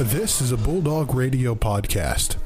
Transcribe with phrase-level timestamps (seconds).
[0.00, 2.38] This is a Bulldog Radio podcast.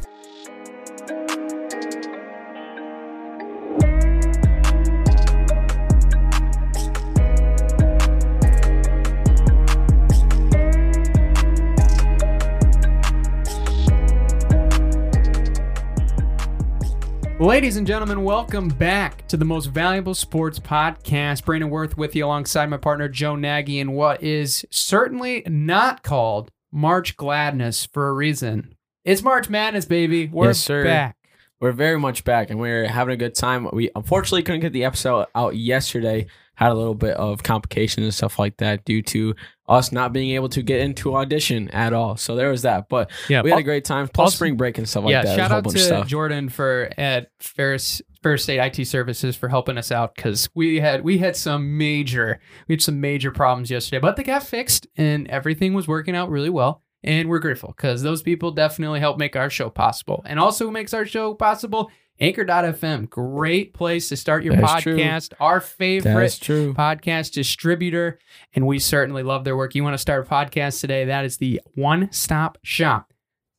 [17.39, 21.45] Ladies and gentlemen, welcome back to the most valuable sports podcast.
[21.45, 26.51] Brandon Worth with you alongside my partner Joe Nagy in what is certainly not called
[26.75, 28.75] March Gladness for a reason.
[29.05, 30.27] It's March Madness, baby.
[30.27, 30.83] We're Yes, sir.
[30.83, 31.17] back.
[31.61, 33.69] We're very much back and we're having a good time.
[33.73, 36.27] We unfortunately couldn't get the episode out yesterday.
[36.57, 39.35] Had a little bit of complications and stuff like that due to
[39.69, 42.17] us not being able to get into audition at all.
[42.17, 42.89] So there was that.
[42.89, 44.09] But Yeah, we had a great time.
[44.09, 45.37] Plus also- spring break and stuff like yeah, that.
[45.37, 46.09] Shout out to stuff.
[46.09, 51.05] Jordan for at Ferris Ferris State IT Services for helping us out because we had
[51.05, 55.29] we had some major we had some major problems yesterday, but they got fixed and
[55.29, 56.83] everything was working out really well.
[57.03, 60.23] And we're grateful because those people definitely help make our show possible.
[60.25, 61.91] And also who makes our show possible?
[62.19, 63.11] Anchor.fm.
[63.11, 64.97] Great place to start your That's true.
[64.97, 65.35] podcast.
[65.39, 66.73] Our favorite true.
[66.73, 68.21] podcast distributor,
[68.55, 69.75] and we certainly love their work.
[69.75, 71.05] You want to start a podcast today?
[71.05, 73.13] That is the one stop shop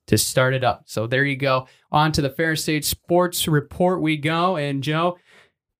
[0.07, 0.83] to start it up.
[0.85, 1.67] So there you go.
[1.91, 4.55] On to the Ferris State Sports Report we go.
[4.55, 5.17] And Joe,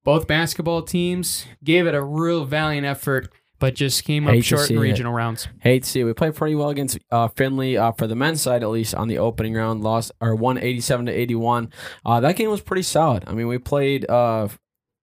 [0.04, 4.70] both basketball teams gave it a real valiant effort, but just came up Hate short
[4.70, 4.80] in it.
[4.80, 5.48] regional rounds.
[5.60, 6.04] Hate to see it.
[6.06, 9.08] We played pretty well against uh, Findlay uh, for the men's side, at least on
[9.08, 9.84] the opening round.
[9.84, 11.72] Lost or one eighty seven to eighty one.
[12.06, 13.24] Uh, that game was pretty solid.
[13.28, 14.10] I mean, we played.
[14.10, 14.48] Uh,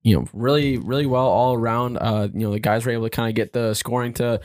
[0.04, 1.96] you know, really, really well all around.
[1.96, 4.40] Uh, you know, the guys were able to kind of get the scoring to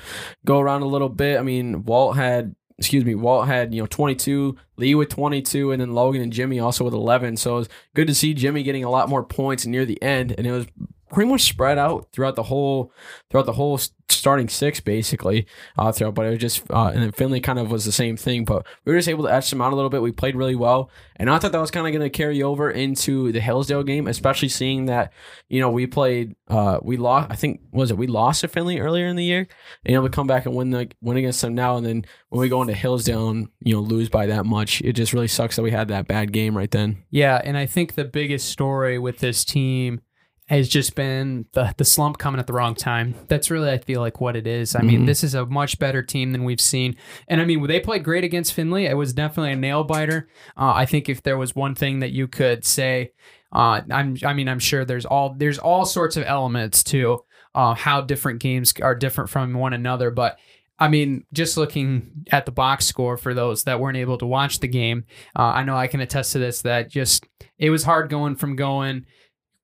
[0.45, 1.39] go around a little bit.
[1.39, 5.41] I mean, Walt had, excuse me, Walt had you know twenty two, Lee with twenty
[5.41, 7.37] two, and then Logan and Jimmy also with eleven.
[7.37, 10.33] So it was good to see Jimmy getting a lot more points near the end,
[10.37, 10.67] and it was
[11.09, 12.91] pretty much spread out throughout the whole
[13.29, 15.45] throughout the whole starting six basically
[15.77, 18.15] uh throughout but it was just uh and then findlay kind of was the same
[18.15, 20.01] thing but we were just able to etch them out a little bit.
[20.01, 22.71] We played really well and i thought that was kind of going to carry over
[22.71, 25.11] into the hillsdale game especially seeing that
[25.49, 28.77] you know we played uh we lost i think was it we lost to findlay
[28.77, 29.47] earlier in the year
[29.85, 32.41] and able to come back and win the win against them now and then when
[32.41, 35.57] we go into hillsdale and you know lose by that much it just really sucks
[35.57, 37.03] that we had that bad game right then.
[37.09, 40.01] Yeah, and I think the biggest story with this team
[40.47, 43.15] has just been the the slump coming at the wrong time.
[43.27, 44.75] That's really I feel like what it is.
[44.75, 45.05] I mean, Mhm.
[45.05, 46.95] this is a much better team than we've seen.
[47.27, 48.85] And I mean, they played great against Findlay.
[48.85, 50.29] It was definitely a nail biter.
[50.57, 53.11] Uh, I think if there was one thing that you could say,
[53.51, 57.19] uh, I'm I mean, I'm sure there's all there's all sorts of elements to
[57.53, 60.37] uh, how different games are different from one another, but
[60.79, 64.59] I mean, just looking at the box score for those that weren't able to watch
[64.59, 67.25] the game, uh, I know I can attest to this that just
[67.57, 69.07] it was hard going from going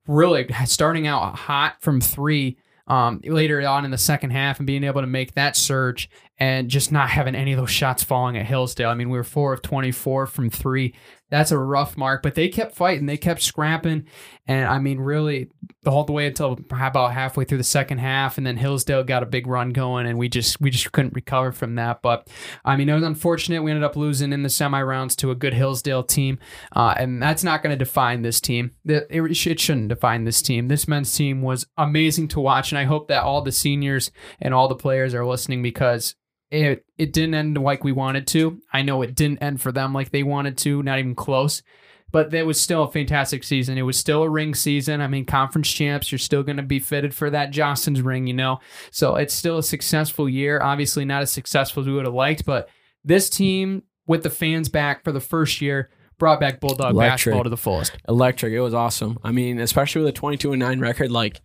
[0.07, 4.83] really starting out hot from three um, later on in the second half and being
[4.83, 8.45] able to make that surge and just not having any of those shots falling at
[8.45, 8.89] Hillsdale.
[8.89, 10.93] I mean, we were four of 24 from three.
[11.33, 13.07] That's a rough mark, but they kept fighting.
[13.07, 14.05] They kept scrapping.
[14.45, 15.49] And I mean, really,
[15.81, 18.38] the whole the way until about halfway through the second half.
[18.38, 21.51] And then Hillsdale got a big run going and we just, we just couldn't recover
[21.51, 22.03] from that.
[22.03, 22.29] But
[22.63, 23.63] I mean, it was unfortunate.
[23.63, 26.38] We ended up losing in the semi rounds to a good Hillsdale team.
[26.71, 28.69] Uh, and that's not going to define this team.
[28.85, 30.67] It, it shouldn't define this team.
[30.67, 32.71] This men's team was amazing to watch.
[32.71, 36.13] And I hope that all the seniors and all the players are listening because
[36.53, 38.61] it it didn't end like we wanted to.
[38.71, 41.63] I know it didn't end for them like they wanted to, not even close.
[42.11, 43.75] But it was still a fantastic season.
[43.79, 45.01] It was still a ring season.
[45.01, 48.35] I mean, conference champs, you're still going to be fitted for that Jostens ring, you
[48.35, 48.59] know?
[48.91, 50.61] So it's still a successful year.
[50.61, 52.69] Obviously, not as successful as we would have liked, but
[53.03, 55.89] this team, with the fans back for the first year,
[56.19, 57.11] brought back Bulldog Electric.
[57.13, 57.97] basketball to the fullest.
[58.07, 58.53] electric.
[58.53, 59.17] It was awesome.
[59.23, 61.41] I mean, especially with a 22 and 9 record, like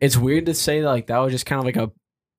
[0.00, 1.92] it's weird to say that, like that was just kind of like a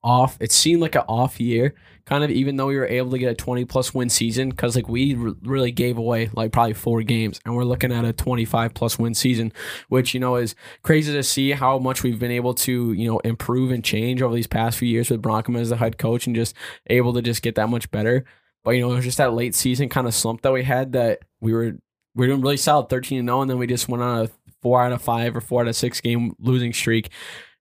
[0.03, 0.37] off.
[0.39, 3.31] It seemed like an off year, kind of, even though we were able to get
[3.31, 7.01] a 20 plus win season because like we re- really gave away like probably four
[7.03, 9.51] games, and we're looking at a 25 plus win season,
[9.89, 13.19] which you know is crazy to see how much we've been able to you know
[13.19, 16.35] improve and change over these past few years with Bronkema as the head coach and
[16.35, 16.55] just
[16.88, 18.25] able to just get that much better.
[18.63, 20.94] But you know, it was just that late season kind of slump that we had
[20.94, 21.74] that we were
[22.15, 24.29] we were doing really solid 13 and 0 and then we just went on a
[24.62, 27.09] four out of five or four out of six game losing streak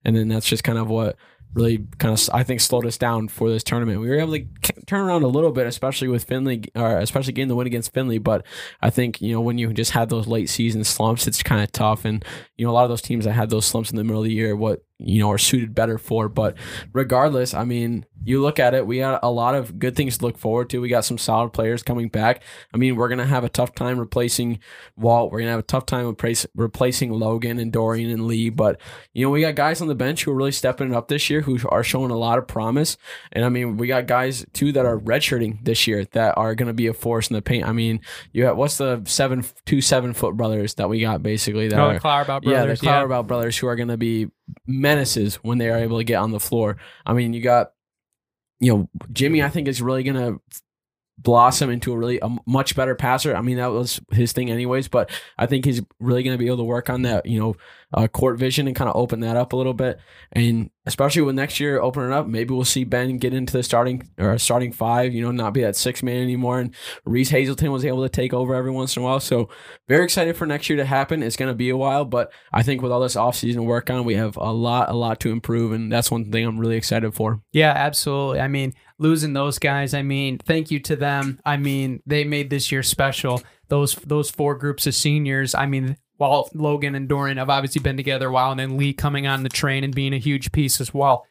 [0.03, 1.15] and then that's just kind of what
[1.53, 3.99] really kind of I think slowed us down for this tournament.
[3.99, 4.45] We were able to
[4.85, 8.19] turn around a little bit, especially with Findlay, or especially getting the win against Findlay.
[8.19, 8.45] But
[8.81, 11.71] I think you know when you just had those late season slumps, it's kind of
[11.71, 12.05] tough.
[12.05, 12.23] And
[12.57, 14.25] you know a lot of those teams that had those slumps in the middle of
[14.25, 16.29] the year, what you know are suited better for.
[16.29, 16.55] But
[16.93, 20.25] regardless, I mean, you look at it, we got a lot of good things to
[20.25, 20.81] look forward to.
[20.81, 22.43] We got some solid players coming back.
[22.73, 24.59] I mean, we're gonna have a tough time replacing
[24.97, 25.31] Walt.
[25.31, 28.49] We're gonna have a tough time replace, replacing Logan and Dorian and Lee.
[28.49, 28.79] But
[29.13, 31.29] you know, we got guys on the bench who are really stepping it up this
[31.29, 32.97] year, who are showing a lot of promise.
[33.31, 36.73] And I mean, we got guys too that are redshirting this year that are gonna
[36.73, 37.65] be a force in the paint.
[37.65, 38.01] I mean,
[38.33, 41.83] you have what's the seven two seven foot brothers that we got basically that Oh,
[41.83, 42.81] are the Clarabelle yeah, the brothers.
[42.81, 44.27] Clarabelle brothers who are going to be
[44.67, 46.77] menaces when they are able to get on the floor.
[47.05, 47.71] I mean, you got,
[48.59, 49.43] you know, Jimmy.
[49.43, 50.41] I think is really going to
[51.21, 53.35] blossom into a really a much better passer.
[53.35, 56.47] I mean, that was his thing anyways, but I think he's really going to be
[56.47, 57.55] able to work on that, you know,
[57.93, 59.99] uh, court vision and kind of open that up a little bit.
[60.31, 64.07] And especially with next year opening up, maybe we'll see Ben get into the starting
[64.17, 66.59] or starting five, you know, not be that six man anymore.
[66.59, 66.73] And
[67.05, 69.19] Reese Hazelton was able to take over every once in a while.
[69.19, 69.49] So
[69.87, 71.23] very excited for next year to happen.
[71.23, 74.05] It's going to be a while, but I think with all this offseason work on,
[74.05, 75.71] we have a lot, a lot to improve.
[75.71, 77.41] And that's one thing I'm really excited for.
[77.51, 78.39] Yeah, absolutely.
[78.39, 81.39] I mean, losing those guys, I mean, thank you to them.
[81.45, 83.41] I mean, they made this year special.
[83.69, 87.97] Those those four groups of seniors, I mean, while Logan and Dorian have obviously been
[87.97, 90.79] together a while, and then Lee coming on the train and being a huge piece
[90.81, 91.25] as well.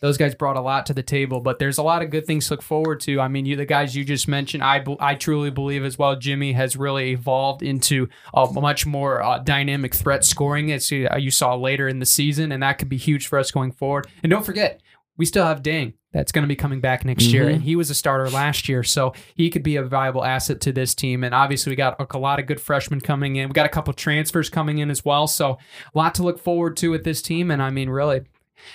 [0.00, 2.48] Those guys brought a lot to the table, but there's a lot of good things
[2.48, 3.20] to look forward to.
[3.20, 6.16] I mean, you the guys you just mentioned, I I truly believe as well.
[6.16, 11.18] Jimmy has really evolved into a much more uh, dynamic threat scoring as you, uh,
[11.18, 14.06] you saw later in the season, and that could be huge for us going forward.
[14.22, 14.80] And don't forget,
[15.18, 17.54] we still have Dang that's going to be coming back next year, Mhm.
[17.54, 20.72] and he was a starter last year, so he could be a viable asset to
[20.72, 21.22] this team.
[21.22, 23.48] And obviously, we got a, lot of good freshmen coming in.
[23.48, 25.58] We got a couple transfers coming in as well, so
[25.94, 27.50] a lot to look forward to with this team.
[27.50, 28.22] And I mean, really,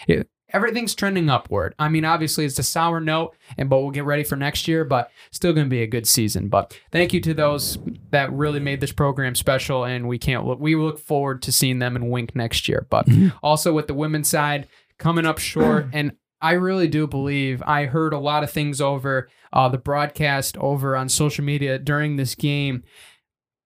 [0.08, 1.76] it, everything's trending upward.
[1.78, 4.86] I mean, obviously, it's a sour note, and but we'll get ready for next year.
[4.86, 6.48] But still going to be a good season.
[6.48, 7.78] But thank you to those
[8.12, 10.60] that really made this program special, and we can't look.
[10.60, 12.88] We look forward to seeing them in Wink next year.
[12.90, 13.08] But
[13.44, 14.68] also with the women's side
[14.98, 16.14] coming up short, and
[16.46, 20.96] I really do believe I heard a lot of things over uh, the broadcast over
[20.96, 22.84] on social media during this game.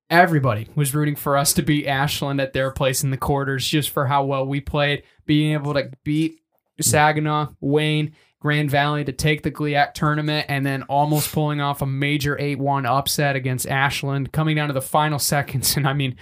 [0.09, 3.89] Everybody was rooting for us to beat Ashland at their place in the quarters just
[3.89, 6.39] for how well we played, being able to beat
[6.79, 11.85] Saginaw, Wayne, Grand Valley to take the GLIAC tournament, and then almost pulling off a
[11.85, 15.75] major 8 1 upset against Ashland, coming down to the final seconds.
[15.75, 16.15] And I mean,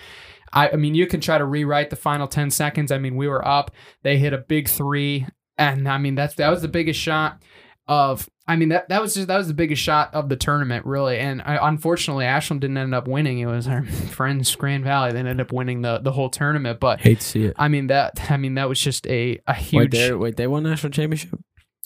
[0.52, 2.92] I, I mean, you can try to rewrite the final 10 seconds.
[2.92, 3.70] I mean, we were up,
[4.02, 5.28] they hit a big three,
[5.58, 7.42] and I mean, that's that was the biggest shot
[7.88, 8.30] of.
[8.50, 11.18] I mean that that was just that was the biggest shot of the tournament, really.
[11.18, 13.40] And I, unfortunately, Ashland didn't end up winning.
[13.40, 16.80] It was our friends Grand Valley that ended up winning the the whole tournament.
[16.80, 17.56] But Hate to see it.
[17.58, 19.92] I mean that I mean that was just a a Wait, huge.
[19.92, 21.38] they wait, they won national championship.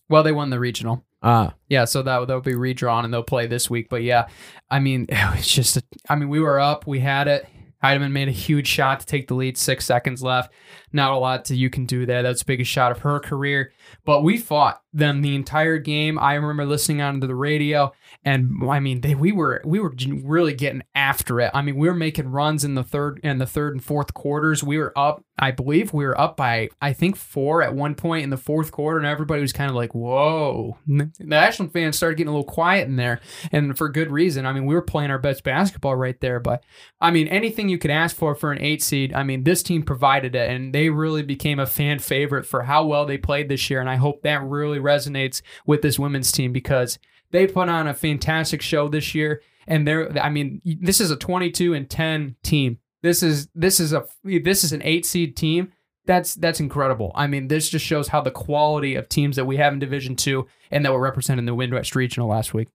[0.07, 1.03] well, they won the regional.
[1.24, 3.89] Ah, Yeah, so that that'll be redrawn and they'll play this week.
[3.89, 4.27] But yeah,
[4.69, 5.77] I mean, it was just.
[5.77, 7.47] A, I mean, we were up, we had it.
[7.83, 9.57] Heidemann made a huge shot to take the lead.
[9.57, 10.54] Six seconds left.
[10.94, 12.24] Not a lot to, you can do there.
[12.24, 13.74] That's the biggest shot of her career.
[14.06, 16.19] But we fought them the entire game.
[16.19, 17.93] I remember listening onto the radio,
[18.23, 19.93] and I mean, they we were we were
[20.23, 21.51] really getting after it.
[21.53, 24.63] I mean, we were making runs in the third and the third and fourth quarters.
[24.63, 25.23] We were up.
[25.39, 28.71] I believe we were up by I think four at one point in the fourth
[28.71, 32.43] quarter, and everybody was kind of like, "Whoa!" The Ashland fans started getting a little
[32.51, 33.21] quiet in there,
[33.51, 34.45] and for good reason.
[34.45, 36.39] I mean, we were playing our best basketball right there.
[36.39, 36.63] But
[36.99, 39.13] I mean, anything you could ask for for an eight seed.
[39.13, 42.85] I mean, this team provided it, and they really became a fan favorite for how
[42.85, 43.79] well they played this year.
[43.79, 47.00] And I hope that really resonates with this women's team because
[47.31, 49.42] they put on a fantastic show this year.
[49.68, 52.80] And they're, I mean, this is a 22 and 10 team.
[53.04, 55.72] This is this is a this is an eight seed team.
[56.06, 57.12] That's that's incredible.
[57.16, 60.16] I mean, this just shows how the quality of teams that we have in Division
[60.16, 62.69] Two and that were represented in the Midwest Regional last week.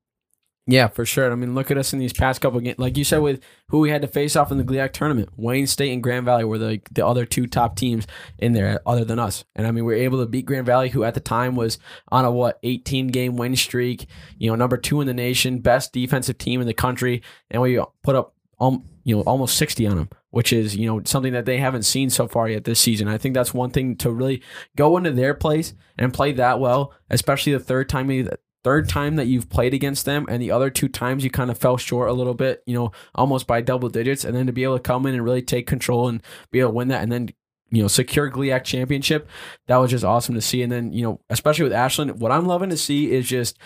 [0.68, 1.30] Yeah, for sure.
[1.30, 2.78] I mean, look at us in these past couple games.
[2.78, 5.68] Like you said, with who we had to face off in the GLIAC tournament, Wayne
[5.68, 8.06] State and Grand Valley were the the other two top teams
[8.38, 9.44] in there, other than us.
[9.54, 11.78] And I mean, we were able to beat Grand Valley, who at the time was
[12.08, 14.06] on a what 18 game win streak.
[14.38, 17.80] You know, number two in the nation, best defensive team in the country, and we
[18.02, 21.44] put up um, you know almost 60 on them, which is you know something that
[21.44, 23.06] they haven't seen so far yet this season.
[23.06, 24.42] I think that's one thing to really
[24.74, 28.08] go into their place and play that well, especially the third time
[28.66, 31.56] third time that you've played against them and the other two times you kind of
[31.56, 34.64] fell short a little bit, you know, almost by double digits and then to be
[34.64, 36.20] able to come in and really take control and
[36.50, 37.28] be able to win that and then
[37.70, 39.28] you know, secure GLIAC championship.
[39.66, 40.62] That was just awesome to see.
[40.62, 43.58] And then, you know, especially with Ashland, what I'm loving to see is just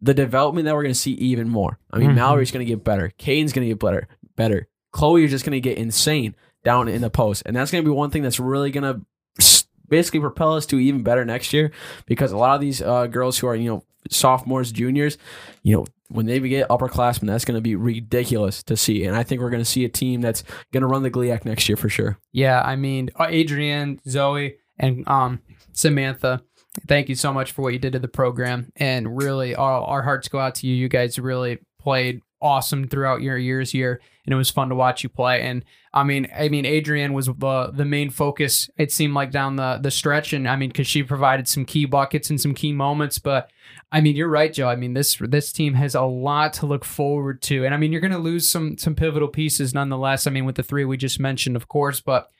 [0.00, 1.78] the development that we're going to see even more.
[1.92, 2.14] I mean, Mhm.
[2.16, 3.12] Mallory's going to get better.
[3.18, 4.08] Caden's going to get better.
[4.36, 4.68] Better.
[4.92, 6.34] Chloe is just going to get insane
[6.64, 7.42] down in the post.
[7.46, 10.78] And that's going to be one thing that's really going to basically propel us to
[10.78, 11.70] even better next year
[12.06, 15.18] because a lot of these uh, girls who are, you know, sophomores, juniors,
[15.62, 19.04] you know, when they get upperclassmen, that's going to be ridiculous to see.
[19.04, 20.42] And I think we're going to see a team that's
[20.72, 22.18] going to run the GLIAC next year for sure.
[22.32, 25.40] Yeah, I mean, uh, Adrienne, Zoe, And um,
[25.72, 26.42] Samantha,
[26.88, 28.72] thank you so much for what you did to the program.
[28.76, 30.74] And really, our, our hearts go out to you.
[30.74, 35.02] You guys really played awesome throughout your years here, and it was fun to watch
[35.02, 35.42] you play.
[35.42, 38.70] And I mean, I mean, Adrienne was the the main focus.
[38.78, 41.84] It seemed like down the the stretch, and I mean, because she provided some key
[41.84, 43.18] buckets and some key moments.
[43.18, 43.50] But
[43.90, 44.68] I mean, you're right, Joe.
[44.68, 47.90] I mean, this this team has a lot to look forward to, and I mean,
[47.90, 50.28] you're going to lose some some pivotal pieces nonetheless.
[50.28, 52.30] I mean, with the three we just mentioned, of course, but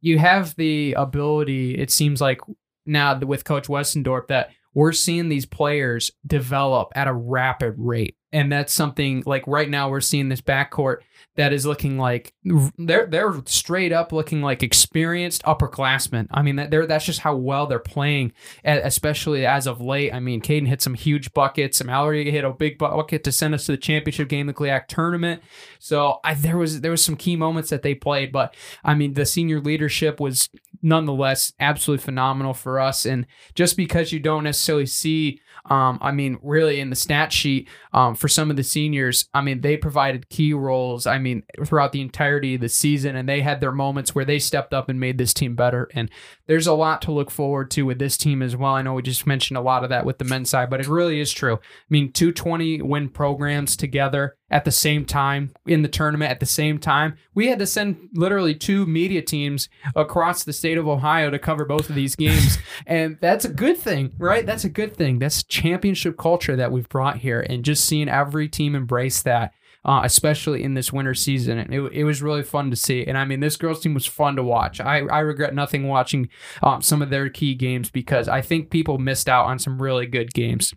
[0.00, 1.76] you have the ability.
[1.76, 2.40] It seems like
[2.86, 8.14] now with Coach Westendorp that we're seeing these players develop at a rapid rate.
[8.30, 10.98] And that's something like right now we're seeing this backcourt
[11.36, 12.34] that is looking like
[12.76, 16.26] they're they're straight up looking like experienced upperclassmen.
[16.30, 18.32] I mean, that they're that's just how well they're playing,
[18.64, 20.12] especially as of late.
[20.12, 21.82] I mean, Caden hit some huge buckets.
[21.82, 25.42] Mallory hit a big bucket to send us to the championship game, the GLIAC tournament.
[25.78, 28.54] So I, there was there was some key moments that they played, but
[28.84, 30.50] I mean, the senior leadership was
[30.82, 33.06] nonetheless absolutely phenomenal for us.
[33.06, 35.40] And just because you don't necessarily see
[35.70, 39.40] um, I mean, really in the stat sheet um, for some of the seniors, I
[39.40, 41.06] mean, they provided key roles.
[41.06, 44.38] I mean, throughout the entirety of the season, and they had their moments where they
[44.38, 45.88] stepped up and made this team better.
[45.94, 46.10] And
[46.46, 48.74] there's a lot to look forward to with this team as well.
[48.74, 50.88] I know we just mentioned a lot of that with the men's side, but it
[50.88, 51.54] really is true.
[51.56, 51.58] I
[51.90, 56.78] mean, 220 win programs together at the same time in the tournament at the same
[56.78, 57.16] time.
[57.34, 61.64] We had to send literally two media teams across the state of Ohio to cover
[61.64, 62.58] both of these games.
[62.86, 64.46] and that's a good thing, right?
[64.46, 65.18] That's a good thing.
[65.18, 67.40] That's championship culture that we've brought here.
[67.40, 69.52] And just seeing every team embrace that.
[69.84, 71.58] Uh, especially in this winter season.
[71.58, 73.06] And it, it was really fun to see.
[73.06, 74.80] And I mean, this girls' team was fun to watch.
[74.80, 76.28] I, I regret nothing watching
[76.60, 80.06] um, some of their key games because I think people missed out on some really
[80.06, 80.74] good games.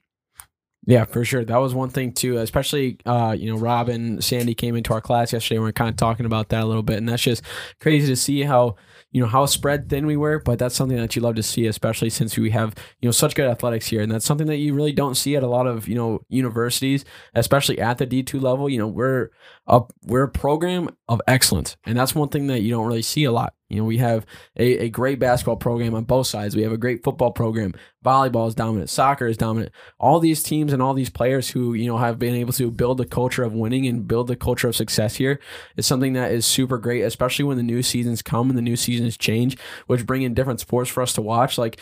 [0.85, 1.43] Yeah, for sure.
[1.45, 2.37] That was one thing too.
[2.37, 5.57] Especially, uh, you know, Robin, Sandy came into our class yesterday.
[5.57, 7.43] and we are kind of talking about that a little bit, and that's just
[7.81, 8.75] crazy to see how
[9.11, 10.39] you know how spread thin we were.
[10.39, 13.35] But that's something that you love to see, especially since we have you know such
[13.35, 15.87] good athletics here, and that's something that you really don't see at a lot of
[15.87, 17.03] you know universities,
[17.35, 18.69] especially at the D two level.
[18.69, 19.29] You know, we're
[19.69, 23.23] a we're a program of excellence, and that's one thing that you don't really see
[23.23, 23.53] a lot.
[23.69, 24.25] You know, we have
[24.57, 26.55] a, a great basketball program on both sides.
[26.55, 27.75] We have a great football program.
[28.03, 28.89] Volleyball is dominant.
[28.89, 29.71] Soccer is dominant.
[29.99, 32.99] All these teams and all these players who, you know, have been able to build
[32.99, 35.39] a culture of winning and build the culture of success here
[35.77, 38.75] is something that is super great, especially when the new seasons come and the new
[38.75, 41.59] seasons change, which bring in different sports for us to watch.
[41.59, 41.79] Like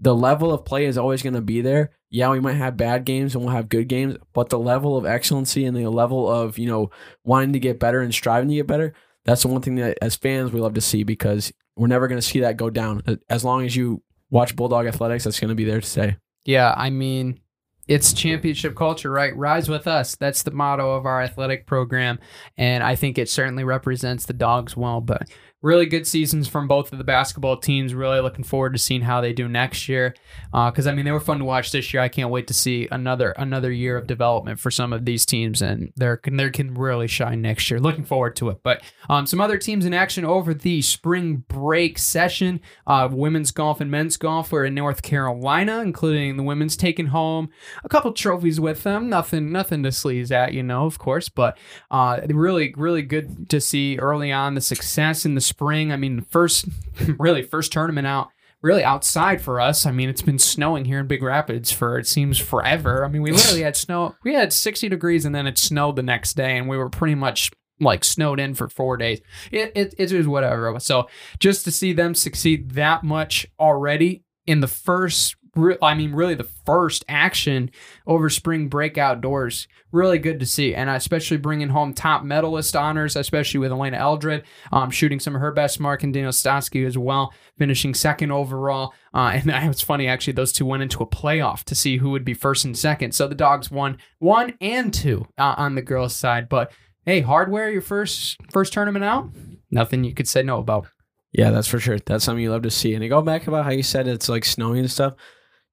[0.00, 1.90] the level of play is always going to be there.
[2.10, 5.04] Yeah, we might have bad games and we'll have good games, but the level of
[5.04, 6.90] excellency and the level of, you know,
[7.24, 8.94] wanting to get better and striving to get better
[9.26, 12.20] that's the one thing that as fans we love to see because we're never going
[12.20, 13.02] to see that go down.
[13.28, 16.16] As long as you watch Bulldog Athletics, that's going to be there to stay.
[16.44, 17.40] Yeah, I mean,
[17.88, 19.36] it's championship culture, right?
[19.36, 20.14] Rise with us.
[20.14, 22.20] That's the motto of our athletic program.
[22.56, 25.00] And I think it certainly represents the dogs well.
[25.00, 25.28] But
[25.62, 27.94] really good seasons from both of the basketball teams.
[27.94, 30.14] Really looking forward to seeing how they do next year.
[30.52, 32.02] Because uh, I mean, they were fun to watch this year.
[32.02, 35.62] I can't wait to see another another year of development for some of these teams,
[35.62, 37.80] and they're they can really shine next year.
[37.80, 38.62] Looking forward to it.
[38.62, 42.60] But um, some other teams in action over the spring break session.
[42.86, 47.48] Uh, women's golf and men's golf were in North Carolina, including the women's taking home
[47.82, 49.08] a couple trophies with them.
[49.08, 51.28] Nothing nothing to sleaze at, you know, of course.
[51.28, 51.58] But
[51.90, 55.92] uh, really really good to see early on the success in the spring.
[55.92, 56.66] I mean, first,
[57.18, 58.28] really, first tournament out,
[58.62, 59.86] really outside for us.
[59.86, 63.04] I mean, it's been snowing here in Big Rapids for it seems forever.
[63.04, 64.14] I mean, we literally had snow.
[64.24, 67.14] We had 60 degrees and then it snowed the next day, and we were pretty
[67.14, 67.50] much
[67.80, 69.20] like snowed in for four days.
[69.50, 70.78] It, it, it was whatever.
[70.80, 75.36] So just to see them succeed that much already in the first
[75.82, 77.70] I mean, really the first action
[78.06, 79.68] over spring break outdoors.
[79.92, 80.74] Really good to see.
[80.74, 85.40] And especially bringing home top medalist honors, especially with Elena Eldred, um, shooting some of
[85.40, 88.92] her best mark, and Daniel Stosky as well, finishing second overall.
[89.14, 92.24] Uh, and it's funny, actually, those two went into a playoff to see who would
[92.24, 93.12] be first and second.
[93.12, 96.48] So the dogs won one and two uh, on the girls' side.
[96.48, 96.72] But
[97.04, 99.30] hey, hardware, your first first tournament out?
[99.70, 100.88] Nothing you could say no about.
[101.32, 101.98] Yeah, that's for sure.
[101.98, 102.94] That's something you love to see.
[102.94, 105.14] And to go back about how you said it's like snowing and stuff,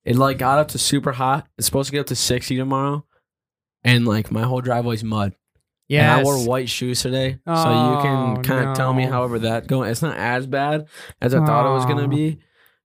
[0.06, 1.48] it like got up to super hot.
[1.58, 3.06] It's supposed to get up to 60 tomorrow.
[3.84, 5.34] And like my whole driveway's mud.
[5.88, 6.18] Yeah.
[6.18, 7.40] I wore white shoes today.
[7.46, 9.90] So you can oh, kind of tell me however that going.
[9.90, 10.88] It's not as bad
[11.22, 12.40] as I thought it was gonna be.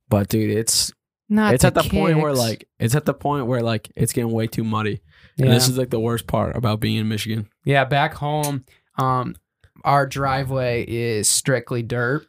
[0.08, 0.92] But dude, it's
[1.28, 4.32] not it's at the point where like it's at the point where like it's getting
[4.32, 5.00] way too muddy.
[5.36, 5.46] Yeah.
[5.46, 7.48] And this is like the worst part about being in Michigan.
[7.64, 8.64] Yeah, back home,
[8.98, 9.36] um,
[9.84, 12.26] our driveway is strictly dirt.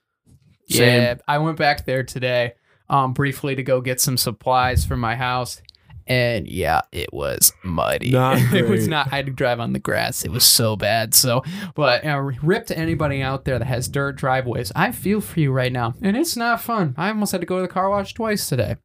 [0.69, 1.01] Same.
[1.01, 2.53] Yeah, I went back there today
[2.89, 5.62] um, briefly to go get some supplies for my house.
[6.08, 8.10] and yeah, it was muddy.
[8.53, 9.13] It was not.
[9.13, 10.25] I had to drive on the grass.
[10.25, 11.13] It was so bad.
[11.13, 11.43] So,
[11.75, 14.72] but uh, rip to anybody out there that has dirt driveways.
[14.75, 16.96] I feel for you right now, and it's not fun.
[16.98, 18.77] I almost had to go to the car wash twice today.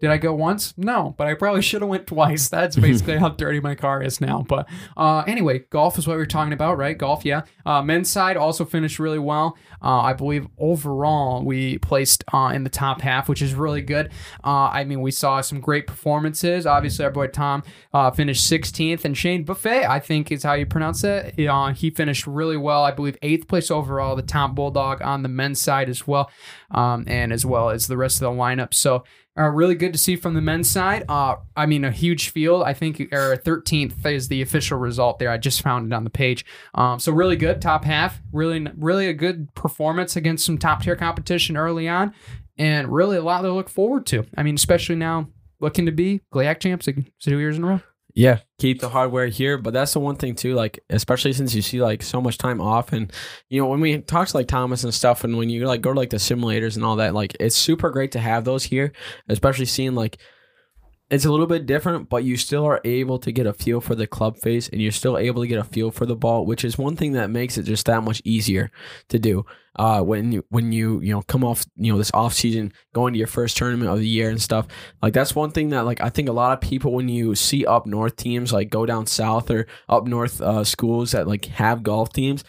[0.00, 0.74] Did I go once?
[0.76, 2.48] No, but I probably should have went twice.
[2.48, 4.44] That's basically how dirty my car is now.
[4.48, 6.96] But uh, anyway, golf is what we are talking about, right?
[6.96, 7.42] Golf, yeah.
[7.66, 9.56] Uh, men's side also finished really well.
[9.82, 14.10] Uh, I believe overall we placed uh, in the top half, which is really good.
[14.44, 16.66] Uh, I mean, we saw some great performances.
[16.66, 17.62] Obviously, our boy Tom
[17.92, 21.38] uh, finished 16th, and Shane Buffet, I think is how you pronounce it.
[21.38, 22.84] Uh, he finished really well.
[22.84, 26.30] I believe eighth place overall, the top bulldog on the men's side as well,
[26.70, 28.74] um, and as well as the rest of the lineup.
[28.74, 29.04] So
[29.38, 31.04] uh, really good to see from the men's side.
[31.08, 32.64] Uh, I mean, a huge field.
[32.64, 35.30] I think or 13th is the official result there.
[35.30, 36.44] I just found it on the page.
[36.74, 38.20] Um, so really good top half.
[38.32, 42.14] Really, really a good performance against some top tier competition early on,
[42.56, 44.26] and really a lot to look forward to.
[44.36, 45.28] I mean, especially now
[45.60, 46.88] looking to be GLIAC champs
[47.20, 47.80] two years in a row.
[48.18, 49.58] Yeah, keep the hardware here.
[49.58, 52.60] But that's the one thing too, like especially since you see like so much time
[52.60, 53.12] off, and
[53.48, 55.92] you know when we talk to like Thomas and stuff, and when you like go
[55.92, 58.90] to like the simulators and all that, like it's super great to have those here,
[59.28, 60.18] especially seeing like
[61.10, 63.94] it's a little bit different, but you still are able to get a feel for
[63.94, 66.64] the club face, and you're still able to get a feel for the ball, which
[66.64, 68.70] is one thing that makes it just that much easier
[69.08, 69.44] to do.
[69.76, 73.14] Uh, when you when you you know come off you know this off season, going
[73.14, 74.66] to your first tournament of the year and stuff,
[75.00, 77.64] like that's one thing that like I think a lot of people when you see
[77.64, 81.82] up north teams like go down south or up north uh, schools that like have
[81.82, 82.44] golf teams,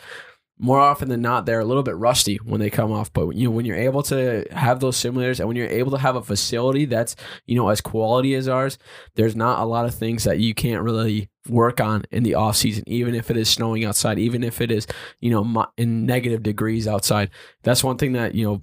[0.59, 3.11] more often than not they're a little bit rusty when they come off.
[3.11, 5.97] But you know when you're able to have those simulators and when you're able to
[5.97, 7.15] have a facility that's
[7.47, 8.77] you know as quality as ours
[9.15, 12.57] there's not a lot of things that you can't really work on in the off
[12.57, 14.85] season even if it is snowing outside even if it is
[15.19, 17.29] you know in negative degrees outside.
[17.63, 18.61] That's one thing that you know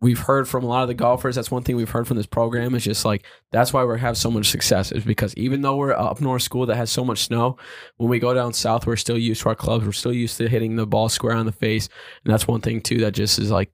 [0.00, 1.34] we've heard from a lot of the golfers.
[1.34, 4.16] That's one thing we've heard from this program is just like that's why we have
[4.16, 7.24] so much success is because even though we're up north school that has so much
[7.24, 7.56] snow
[7.96, 9.84] when we go down south we're still used to our clubs.
[9.84, 11.88] We're still used to hitting the ball square on the face.
[12.24, 13.70] And that's one thing too that just is like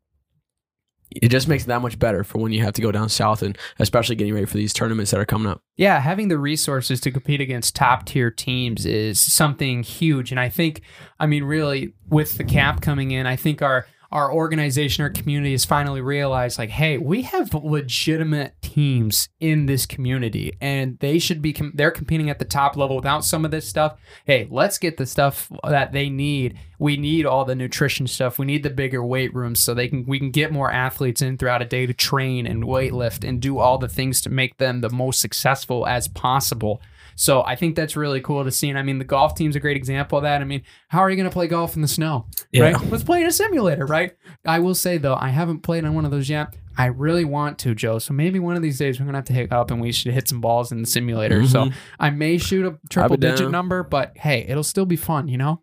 [1.10, 3.42] it just makes it that much better for when you have to go down south
[3.42, 5.62] and especially getting ready for these tournaments that are coming up.
[5.76, 10.32] Yeah, having the resources to compete against top tier teams is something huge.
[10.32, 10.82] And I think,
[11.20, 15.50] I mean, really, with the cap coming in, I think our our organization, our community
[15.50, 21.42] has finally realized, like, hey, we have legitimate teams in this community, and they should
[21.42, 23.98] be com- they're competing at the top level without some of this stuff.
[24.24, 26.56] Hey, let's get the stuff that they need.
[26.78, 28.38] We need all the nutrition stuff.
[28.38, 31.36] We need the bigger weight rooms so they can we can get more athletes in
[31.36, 34.80] throughout a day to train and weightlift and do all the things to make them
[34.80, 36.80] the most successful as possible.
[37.16, 38.68] So I think that's really cool to see.
[38.68, 40.40] And I mean, the golf team's a great example of that.
[40.40, 42.26] I mean, how are you going to play golf in the snow?
[42.52, 42.72] Yeah.
[42.72, 42.80] Right?
[42.90, 44.12] Let's play in a simulator, right?
[44.44, 46.56] I will say though, I haven't played on one of those yet.
[46.76, 48.00] I really want to, Joe.
[48.00, 50.12] So maybe one of these days we're gonna have to hit up and we should
[50.12, 51.46] hit some balls in the simulator.
[51.46, 51.78] So mm-hmm.
[52.00, 53.52] I may shoot a triple digit down.
[53.52, 55.62] number, but hey, it'll still be fun, you know.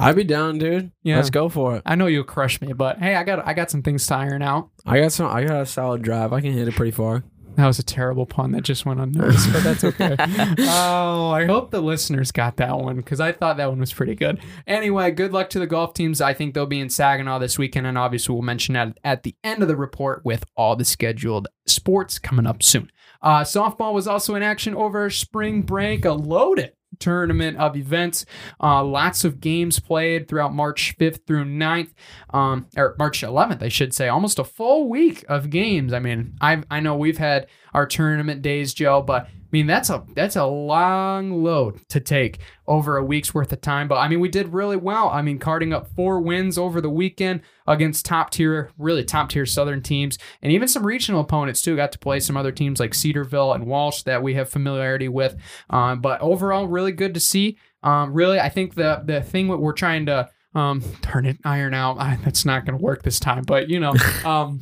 [0.00, 1.16] i'd be down dude Yeah.
[1.16, 3.70] let's go for it I know you'll crush me, but hey, I got I got
[3.70, 4.70] some things to iron out.
[4.86, 7.24] i got some i got a solid drive i can hit it pretty far
[7.56, 10.16] That was a terrible pun that just went unnoticed, but that's okay.
[10.58, 14.14] oh, I hope the listeners got that one because I thought that one was pretty
[14.14, 14.40] good.
[14.66, 16.20] Anyway, good luck to the golf teams.
[16.20, 19.36] I think they'll be in Saginaw this weekend, and obviously we'll mention that at the
[19.44, 22.90] end of the report with all the scheduled sports coming up soon.
[23.20, 28.24] Uh, softball was also in action over spring break, a loaded tournament of events.
[28.62, 31.92] Uh, lots of games played throughout March 5th through 9th,
[32.32, 34.08] um, or March 11th, I should say.
[34.08, 35.92] Almost a full week of games.
[35.92, 40.04] I mean, I I know we've had our tournament days, Joe, but mean that's a
[40.14, 43.88] that's a long load to take over a week's worth of time.
[43.88, 45.08] But I mean, we did really well.
[45.08, 49.46] I mean, carding up four wins over the weekend against top tier, really top tier
[49.46, 51.76] Southern teams, and even some regional opponents too.
[51.76, 55.36] Got to play some other teams like Cedarville and Walsh that we have familiarity with.
[55.70, 57.58] Um, but overall, really good to see.
[57.82, 61.74] Um, really, I think the the thing that we're trying to um, turn it iron
[61.74, 61.98] out.
[61.98, 64.60] I, that's not going to work this time, but you know, um,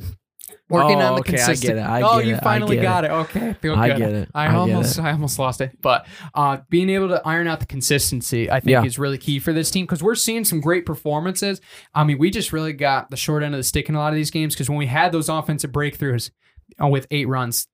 [0.71, 3.05] working Oh, on the okay, I get it, I oh, get you it, finally got
[3.05, 3.11] it.
[3.11, 3.97] Okay, I feel I good.
[3.97, 5.01] get it, I, I almost, it.
[5.03, 8.71] I almost lost it, but uh, being able to iron out the consistency, I think,
[8.71, 8.83] Yeah.
[8.83, 11.61] is really key for this team because we're seeing some great performances.
[11.93, 14.09] I mean, we just really got the short end of the stick in a lot
[14.13, 16.31] of these games because when we had those offensive breakthroughs
[16.81, 17.67] uh, with eight runs.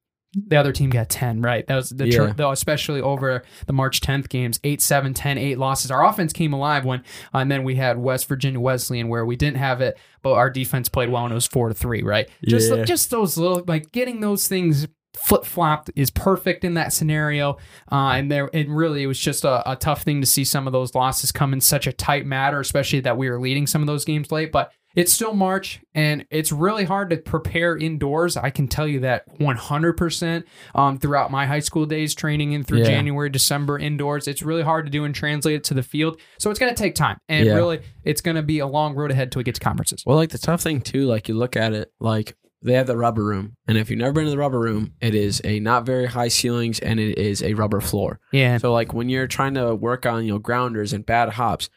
[0.46, 1.66] The other team got 10, right?
[1.68, 2.34] That was the, Yeah.
[2.36, 5.90] though, especially over the March 10th games, 8 7, 10, 8 losses.
[5.90, 7.00] Our offense came alive when,
[7.34, 10.50] uh, and then we had West Virginia Wesleyan where we didn't have it, but our
[10.50, 12.30] defense played well and it was 4 to 3, right?
[12.46, 12.84] Just, Yeah.
[12.84, 17.58] just those little, like getting those things flip flopped is perfect in that scenario.
[17.92, 20.68] Uh, and there, and really it was just a, a tough thing to see some
[20.68, 23.82] of those losses come in such a tight matter, especially that we were leading some
[23.82, 24.52] of those games late.
[24.52, 28.36] But it's still March and it's really hard to prepare indoors.
[28.36, 30.44] I can tell you that 100%
[30.76, 32.86] um, throughout my high school days, training in through Yeah.
[32.86, 34.28] January, December indoors.
[34.28, 36.20] It's really hard to do and translate it to the field.
[36.40, 37.20] So it's going to take time.
[37.30, 37.54] And Yeah.
[37.54, 40.04] really, it's going to be a long road ahead till we get to conferences.
[40.06, 42.98] Well, like the tough thing too, like you look at it, like they have the
[42.98, 45.86] rubber room, and if you've never been to the rubber room, it is a not
[45.86, 48.20] very high ceilings and it is a rubber floor.
[48.34, 48.58] Yeah.
[48.58, 51.70] So like when you're trying to work on you know grounders and bad hops,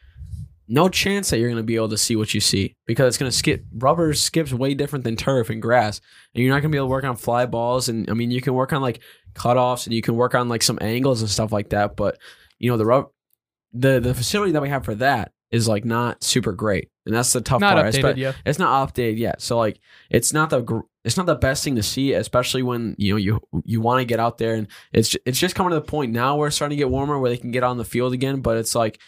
[0.71, 3.17] no chance that you're going to be able to see what you see because it's
[3.17, 3.65] going to skip.
[3.73, 5.99] Rubber skips way different than turf and grass,
[6.33, 7.89] and you're not going to be able to work on fly balls.
[7.89, 9.01] And I mean, you can work on like
[9.33, 11.95] cutoffs and you can work on like some angles and stuff like that.
[11.95, 12.17] But
[12.57, 13.09] you know the rub,
[13.73, 17.33] the the facility that we have for that is like not super great, and that's
[17.33, 17.93] the tough Not part.
[17.93, 18.35] updated yet.
[18.45, 19.79] it's not updated yet so like
[20.09, 23.17] it's not the gr- it's not the best thing to see especially when you know
[23.17, 26.13] you you want to get out there and it's it's just coming to the point
[26.13, 28.39] now where it's starting to get warmer where they can get on the field again
[28.39, 29.01] but it's like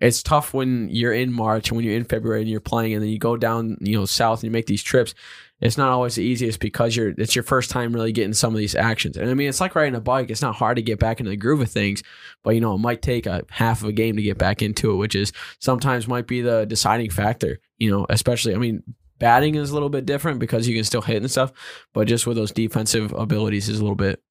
[0.00, 3.02] it's tough when you're in March and when you're in February and you're playing and
[3.02, 5.14] then you go down you know south and you make these trips
[5.60, 8.58] it's not always the easiest because you're it's your first time really getting some of
[8.58, 9.16] these actions.
[9.16, 10.30] And I mean it's like riding a bike.
[10.30, 12.02] It's not hard to get back into the groove of things
[12.42, 14.92] but you know it might take a half of a game to get back into
[14.92, 18.82] it which is sometimes might be the deciding factor you know especially I mean
[19.18, 21.52] batting is a little bit different because you can still hit and stuff
[21.92, 24.22] but just with those defensive abilities is a little bit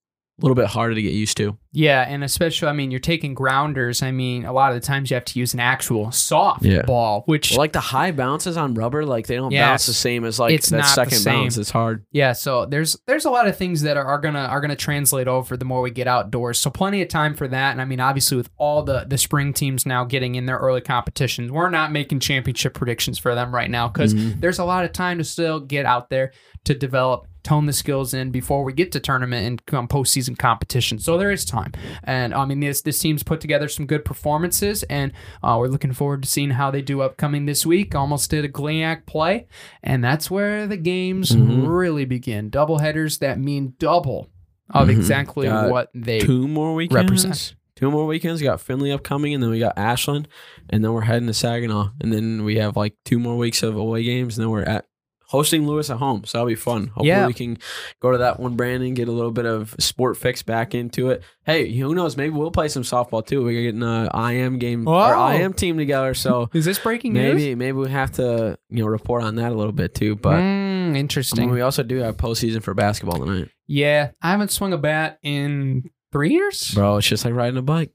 [0.41, 4.01] little bit harder to get used to Yeah, and especially, I mean, you're taking grounders.
[4.01, 6.81] I mean, a lot of the times you have to use an actual soft Yeah.
[6.83, 9.67] ball, which well, like the high bounces on rubber like they don't Yes.
[9.67, 11.43] bounce the same as like It's that not second same.
[11.43, 14.39] bounce it's hard Yeah, so there's there's a lot of things that are, are gonna
[14.39, 16.57] are gonna translate over the more we get outdoors.
[16.59, 17.71] So plenty of time for that.
[17.71, 20.81] And I mean, obviously, with all the the spring teams now getting in their early
[20.81, 24.41] competitions, we're not making championship predictions for them right now because Mhm.
[24.41, 26.31] there's a lot of time to still get out there
[26.65, 30.99] to develop, tone the skills in before we get to tournament and come postseason competition.
[30.99, 31.71] So there is time.
[32.03, 35.11] And I mean, this this team's put together some good performances, and
[35.43, 37.95] uh, we're looking forward to seeing how they do upcoming this week.
[37.95, 39.47] Almost did a Gliac play,
[39.83, 41.67] and that's where the games Mhm.
[41.67, 42.49] really begin.
[42.49, 44.29] Double headers that mean double
[44.69, 44.91] of Mhm.
[44.91, 46.95] exactly Got what they two more weekends.
[47.25, 47.55] represent.
[47.75, 48.41] Two more weekends.
[48.41, 50.27] We got Findlay upcoming, and then we got Ashland,
[50.69, 53.77] and then we're heading to Saginaw, and then we have like two more weeks of
[53.77, 54.85] away games, and then we're at
[55.29, 56.23] hosting Lewis at home.
[56.25, 56.87] So that'll be fun.
[56.87, 57.27] Hopefully, Yeah.
[57.27, 57.57] we can
[58.01, 61.21] go to that one, Brandon, get a little bit of sport fix back into it.
[61.45, 62.17] Hey, who knows?
[62.17, 63.43] Maybe we'll play some softball too.
[63.43, 65.29] We're getting a IM game, our Whoa.
[65.39, 66.13] IM team together.
[66.15, 67.35] So Is this breaking news?
[67.35, 70.15] maybe maybe we have to you know report on that a little bit too.
[70.15, 71.41] But Mm, I interesting.
[71.45, 75.19] mean, we also do have postseason for basketball tonight, yeah, I haven't swung a bat
[75.21, 76.71] in three years.
[76.73, 76.97] bro.
[76.97, 77.91] It's just like riding a bike.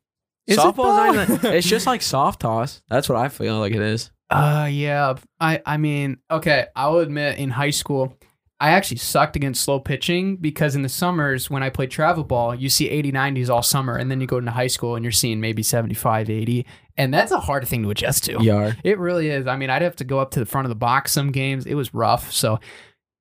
[0.47, 2.83] Is it not even, it's just like soft toss.
[2.88, 4.12] That's what I feel like it is.
[4.31, 5.15] Uh yeah.
[5.41, 8.17] I I mean, okay, I'll admit in high school
[8.61, 12.55] I actually sucked against slow pitching because in the summers when I played travel ball,
[12.55, 15.13] you see 80 90s all summer and then you go into high school and you're
[15.13, 16.65] seeing maybe 75 80
[16.97, 18.43] and that's a hard thing to adjust to.
[18.43, 18.77] Yar.
[18.85, 19.47] It really is.
[19.47, 21.67] I mean, I'd have to go up to the front of the box some games.
[21.67, 22.33] It was rough.
[22.33, 22.61] So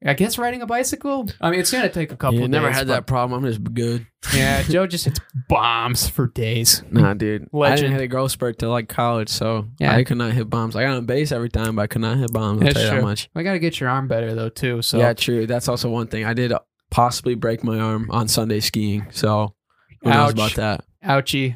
[0.05, 2.51] I guess riding a bicycle, I mean, it's going to take a couple Yeah, of
[2.51, 3.43] never days, had that problem.
[3.43, 4.05] I'm just good.
[4.35, 6.83] Yeah, Joe just hits bombs for days.
[6.91, 7.43] Nah, dude.
[7.43, 7.77] I Legend.
[7.81, 9.95] didn't hit a growth spurt till like college, so Yeah.
[9.95, 10.75] I could not hit bombs.
[10.75, 12.61] I got on base every time, but I could not hit bombs.
[12.61, 12.99] I'll That's tell you true.
[12.99, 13.29] that much.
[13.35, 14.81] I got to get your arm better though too.
[14.81, 15.45] So Yeah, true.
[15.47, 16.25] That's also one thing.
[16.25, 16.51] I did
[16.91, 19.55] possibly break my arm on Sunday skiing, so
[20.01, 20.33] who knows Ouch.
[20.33, 20.85] about that?
[21.05, 21.55] ouchie.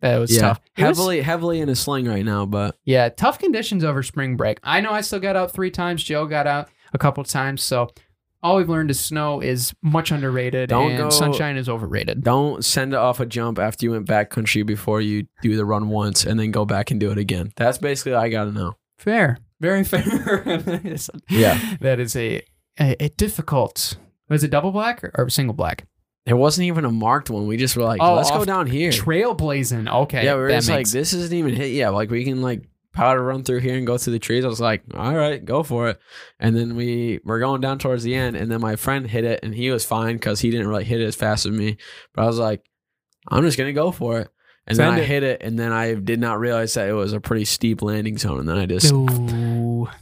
[0.00, 0.60] That was yeah, tough.
[0.76, 4.36] It was- heavily, heavily in a sling right now, but yeah, tough conditions over spring
[4.36, 4.58] break.
[4.62, 6.02] I know I still got out three times.
[6.02, 7.62] Joe got out a couple times.
[7.62, 7.88] So
[8.42, 12.22] all we've learned is snow is much underrated Don't and go- sunshine is overrated.
[12.24, 15.88] don't send it off a jump after you went backcountry before you do the run
[15.90, 17.52] once and then go back and do it again.
[17.56, 18.76] That's basically all I got to know.
[18.98, 20.02] Fair, very fair.
[21.28, 21.76] Yeah.
[21.80, 22.42] that is a
[22.78, 23.96] a, a difficult.
[24.28, 25.86] Was it double black or, or single black?
[26.26, 27.46] There wasn't even a marked one.
[27.46, 28.90] We just were like, Oh, let's go down here.
[28.90, 29.90] Trailblazing.
[30.04, 31.90] Okay, yeah, we were that just like, this isn't even hit yet.
[31.90, 34.44] Like we can like powder run through here and go through the trees.
[34.44, 36.00] I was like, all right, go for it.
[36.38, 39.40] And then we were going down towards the end, and then my friend hit it,
[39.42, 41.76] and he was fine because he didn't really hit it as fast as me.
[42.14, 42.64] But I was like,
[43.28, 44.28] I'm just gonna go for it.
[44.66, 45.06] And Send then I it.
[45.08, 48.18] hit it, and then I did not realize that it was a pretty steep landing
[48.18, 48.92] zone, and then I just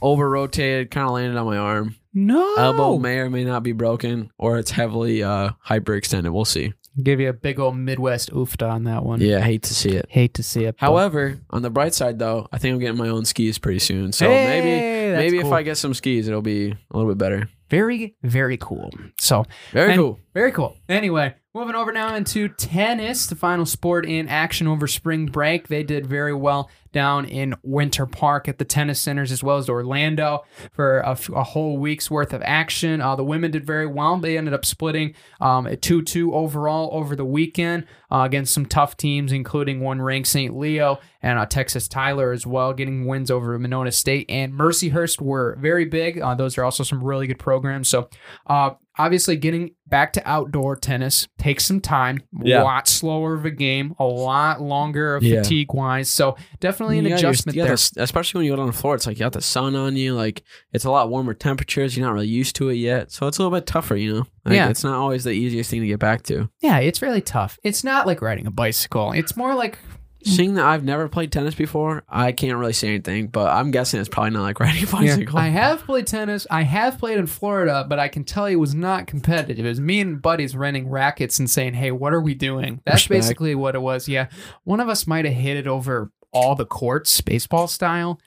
[0.01, 1.95] over rotated, kind of landed on my arm.
[2.13, 6.31] no Elbow may or may not be broken, or it's heavily uh, hyperextended.
[6.33, 6.73] We'll see.
[7.01, 9.21] Give you a big old Midwest oofta on that one.
[9.21, 10.05] Yeah, I hate to see it.
[10.09, 10.75] Hate to see it.
[10.79, 13.79] but- However, on the bright side, though, I think I'm getting my own skis pretty
[13.79, 14.11] soon.
[14.11, 15.51] So Hey, maybe that's maybe if.
[15.53, 17.49] I get some skis, it'll be a little bit better.
[17.69, 18.91] very very cool.
[19.19, 20.19] So Very And- cool.
[20.33, 20.75] very cool.
[20.89, 25.67] Anyway, moving over now into tennis, the final sport in action over spring break.
[25.67, 29.69] They did very well down in Winter Park at the tennis centers as well as
[29.69, 33.01] Orlando for a, f- a whole week's worth of action.
[33.01, 34.17] Uh, the women did very well.
[34.17, 38.65] They ended up splitting um, a 2 2 overall over the weekend uh, against some
[38.65, 40.57] tough teams, including one ranked St.
[40.57, 45.57] Leo and uh, Texas Tyler as well, getting wins over Monona State and Mercyhurst were
[45.59, 46.19] very big.
[46.19, 47.89] Uh, those are also some really good programs.
[47.89, 48.09] So,
[48.47, 52.61] uh, obviously, getting back to outdoor tennis takes some time, Yeah.
[52.61, 55.41] a lot slower of a game, a lot longer Yeah.
[55.41, 56.07] fatigue wise.
[56.09, 57.75] So, definitely an your- adjustment there.
[57.75, 58.93] the especially when you go on the floor.
[58.93, 60.13] It's like you got the sun on you.
[60.13, 61.97] Like it's a lot warmer temperatures.
[61.97, 63.95] You're not really used to it yet, so it's a little bit tougher.
[63.95, 64.69] You know, like, Yeah.
[64.69, 66.49] It's not always the easiest thing to get back to.
[66.61, 67.57] Yeah, it's really tough.
[67.63, 69.13] It's not like riding a bicycle.
[69.13, 69.79] It's more like
[70.25, 70.27] Mm.
[70.35, 73.27] Seeing that I've never played tennis before, I can't really say anything.
[73.27, 75.37] But I'm guessing it's probably not like riding a Yeah, bicycle.
[75.39, 76.45] I have played tennis.
[76.51, 79.65] I have played in Florida, but I can tell you it was not competitive.
[79.65, 83.09] It was me and buddies renting rackets and saying, "Hey, what are we doing?" That's
[83.09, 83.21] Respect.
[83.21, 84.09] basically what it was.
[84.09, 84.27] Yeah,
[84.65, 88.19] one of us might have hit it over all the courts, baseball style.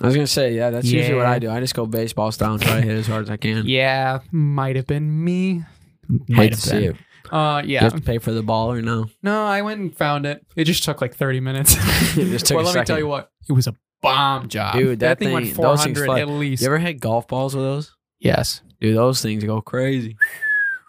[0.00, 1.50] I was gonna say, yeah, that's usually what I do.
[1.50, 3.66] I just go baseball style and try to hit as hard as I can.
[3.66, 5.64] Yeah, might have been me.
[6.28, 6.98] Might have been.
[7.32, 7.82] Uh, You yeah.
[7.84, 9.06] have to pay for the ball or no?
[9.22, 10.44] No, I went and found it.
[10.56, 11.74] It just took like thirty minutes.
[12.16, 15.00] It just took well, let me tell you what, it was a bomb job, Dude,
[15.00, 16.20] that thing, went thing- those things fly.
[16.20, 16.62] at least.
[16.62, 17.94] You ever hit golf balls with those?
[18.18, 18.62] yes.
[18.80, 20.16] Dude, those things go crazy.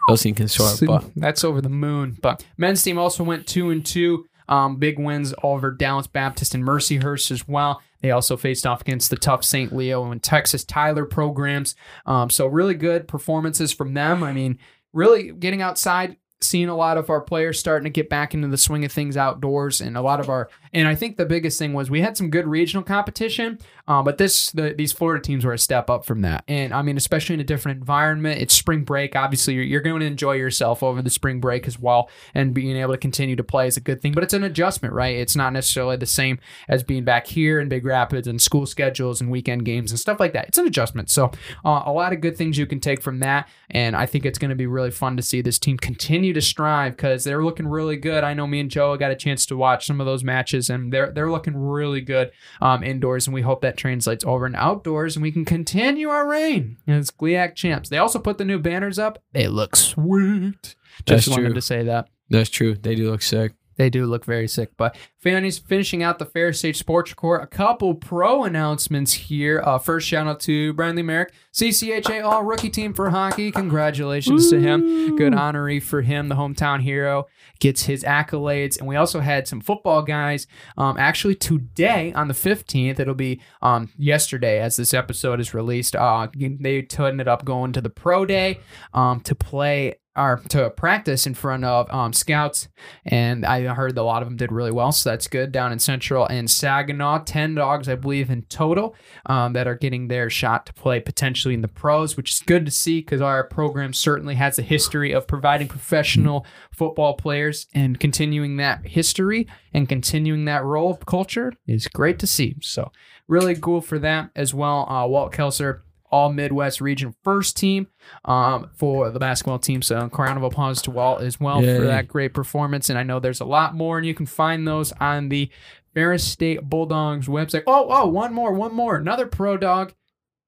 [0.08, 2.18] Those things can soar, So that's over the moon.
[2.22, 4.26] But men's team also went two and two.
[4.48, 7.82] Um, big wins over Dallas Baptist and Mercyhurst as well.
[8.02, 9.74] They also faced off against the tough St.
[9.76, 11.76] Leo and Texas Tyler programs.
[12.06, 14.24] Um, so really good performances from them.
[14.24, 14.58] I mean,
[14.94, 18.58] really getting outside, seeing a lot of our players starting to get back into the
[18.58, 20.50] swing of things outdoors, and a lot of our.
[20.74, 24.18] And I think the biggest thing was we had some good regional competition, um, but
[24.18, 26.44] this the, these Florida teams were a step up from that.
[26.48, 29.16] And I mean, especially in a different environment, it's spring break.
[29.16, 32.78] Obviously, you're, you're going to enjoy yourself over the spring break as well, and being
[32.78, 34.14] able to continue to play is a good thing.
[34.14, 35.16] But it's an adjustment, right?
[35.18, 39.22] It's not necessarily the same as being back here in Big Rapids and school schedules
[39.22, 40.48] and weekend games and stuff like that.
[40.48, 41.10] It's an adjustment.
[41.10, 41.32] So
[41.66, 44.40] uh, a lot of good things you can take from that, and I think it's
[44.40, 47.68] going to be really fun to see this team continue to strive because they're looking
[47.68, 48.24] really good.
[48.24, 50.92] I know me and Joe got a chance to watch some of those matches, and
[50.94, 55.16] they're they're looking really good um, indoors, and we hope that translates over in outdoors,
[55.16, 57.90] and we can continue our reign as GLIAC champs.
[57.90, 59.22] They also put the new banners up.
[59.34, 60.76] They look sweet.
[61.06, 61.54] That's Just wanted true.
[61.56, 62.10] to say that.
[62.30, 62.76] that's true.
[62.76, 63.54] They do look sick.
[63.82, 64.70] They do look very sick.
[64.78, 67.42] But Fanny's finishing out the Ferris State Sports Report.
[67.42, 69.60] A couple pro announcements here.
[69.66, 73.52] Uh, first, shout out to Brandley Merrick, CCHA All Rookie Team for Hockey.
[73.52, 75.16] Congratulations to him.
[75.16, 76.28] Good honoree for him.
[76.28, 77.26] The hometown hero
[77.60, 78.78] gets his accolades.
[78.78, 80.46] And we also had some football guys.
[80.78, 85.96] Um, actually, today on the 15th, it'll be um, yesterday as this episode is released.
[85.96, 88.60] Uh, they ended up going to the pro day
[88.94, 92.68] um, to play or to practice in front of um, scouts,
[93.06, 95.52] and I heard a lot of them did really well, so that's good.
[95.52, 98.96] Down in Central and Saginaw, ten dogs, I believe, in total
[99.26, 102.66] um, that are getting their shot to play potentially in the pros, which is good
[102.66, 108.00] to see because our program certainly has a history of providing professional football players and
[108.00, 112.56] continuing that history and continuing that role of culture is great to see.
[112.62, 112.92] So
[113.28, 114.90] really cool for that as well.
[114.90, 115.82] Uh, Walt Kelser.
[116.12, 117.88] All Midwest region first team
[118.26, 119.82] um, for the basketball team.
[119.82, 121.78] So, a round of applause to Walt as well Yay.
[121.78, 122.90] for that great performance.
[122.90, 125.50] And I know there's a lot more, and you can find those on the
[125.94, 127.64] Ferris State Bulldogs website.
[127.68, 128.98] Oh, oh, one more, one more.
[128.98, 129.94] Another pro dog,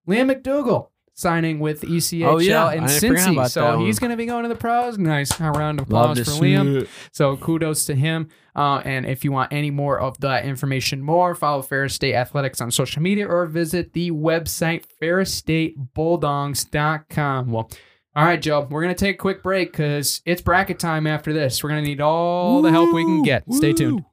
[0.07, 2.69] Liam McDougal, signing with ECHL Oh, yeah.
[2.71, 3.49] and Cincy.
[3.49, 4.97] So he's going to be going to the pros.
[4.97, 5.39] Nice.
[5.39, 6.83] Round of applause for Liam.
[6.83, 6.89] it.
[7.11, 8.29] So kudos to him.
[8.55, 12.61] Uh, and if you want any more of that information, more follow Ferris State Athletics
[12.61, 17.51] on social media or visit the website ferrisstatebulldogs.com.
[17.51, 17.69] Well,
[18.15, 21.63] all right, Joe, we're gonna take a quick break because it's bracket time after this.
[21.63, 23.51] We're gonna need all the help we can get.
[23.51, 24.05] Stay tuned.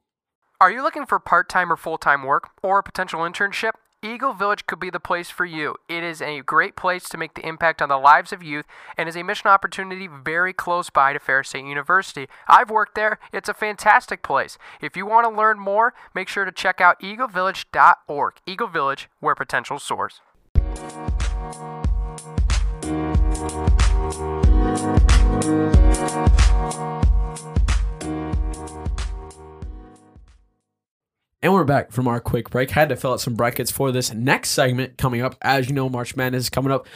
[0.60, 3.72] Are you looking for part time or full time work or a potential internship?
[4.02, 5.76] Eagle Village could be the place for you.
[5.88, 8.64] It is a great place to make the impact on the lives of youth
[8.96, 12.26] and is a mission opportunity very close by to Ferris State University.
[12.48, 13.18] I've worked there.
[13.32, 14.56] It's a fantastic place.
[14.80, 18.34] If you want to learn more, make sure to check out eaglevillage.org.
[18.46, 20.22] Eagle Village, where potential soars.
[31.42, 32.70] And we're back from our quick break.
[32.70, 35.36] Had to fill out some brackets for this next segment coming up.
[35.40, 36.86] As you know, March Madness is coming up.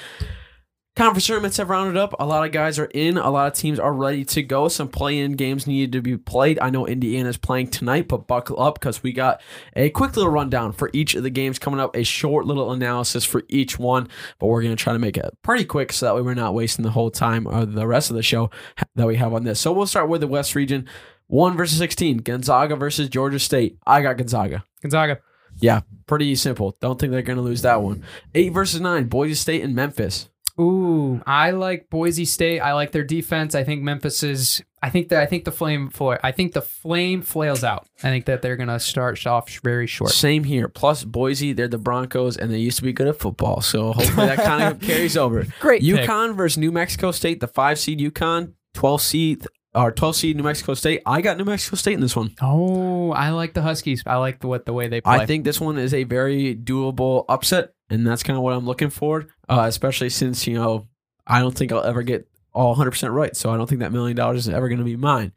[0.97, 2.15] Conference tournaments have rounded up.
[2.21, 3.17] A lot of guys are in.
[3.17, 4.69] A lot of teams are ready to go.
[4.69, 6.59] Some play-in games needed to be played.
[6.61, 9.41] I know Indiana's playing tonight, but buckle up because we got
[9.75, 11.97] a quick little rundown for each of the games coming up.
[11.97, 15.37] A short little analysis for each one, but we're going to try to make it
[15.43, 18.17] pretty quick so that way we're not wasting the whole time or the rest of
[18.17, 18.51] the show
[18.95, 19.59] that we have on this.
[19.59, 20.87] So we'll start with the West region.
[21.27, 22.19] One versus sixteen.
[22.19, 23.79] Gonzaga versus Georgia State.
[23.87, 24.65] I got Gonzaga.
[24.83, 25.21] Gonzaga.
[25.61, 26.77] Yeah, pretty simple.
[26.81, 28.03] Don't think they're going to lose that one.
[28.35, 29.05] Eight versus nine.
[29.07, 30.29] Boise State and Memphis.
[30.61, 32.61] Ooh, I like Boise State.
[32.61, 33.55] I like their defense.
[33.55, 34.63] I think Memphis is.
[34.83, 37.89] I think that I think the flame fla- I think the flame flails out.
[38.05, 40.11] I think that they're gonna start off very short.
[40.11, 40.69] Same here.
[40.69, 43.63] Plus Boise, they're the Broncos, and they used to be good at football.
[43.63, 45.45] So hopefully that kind of carries over.
[45.59, 46.09] Great pick.
[46.09, 47.41] UConn versus New Mexico State.
[47.41, 51.03] The five seed UConn, twelve seed or twelve seed New Mexico State.
[51.07, 52.35] I got New Mexico State in this one.
[52.41, 54.03] Oh, I like the Huskies.
[54.07, 55.15] I like the what the way they play.
[55.15, 58.67] I think this one is a very doable upset, and that's kind of what I'm
[58.67, 59.27] looking for.
[59.49, 60.87] Uh, especially since you know
[61.27, 63.93] I don't think I'll ever get all 100 percent right, so I don't think that
[63.93, 65.33] million dollars is ever going to be mine.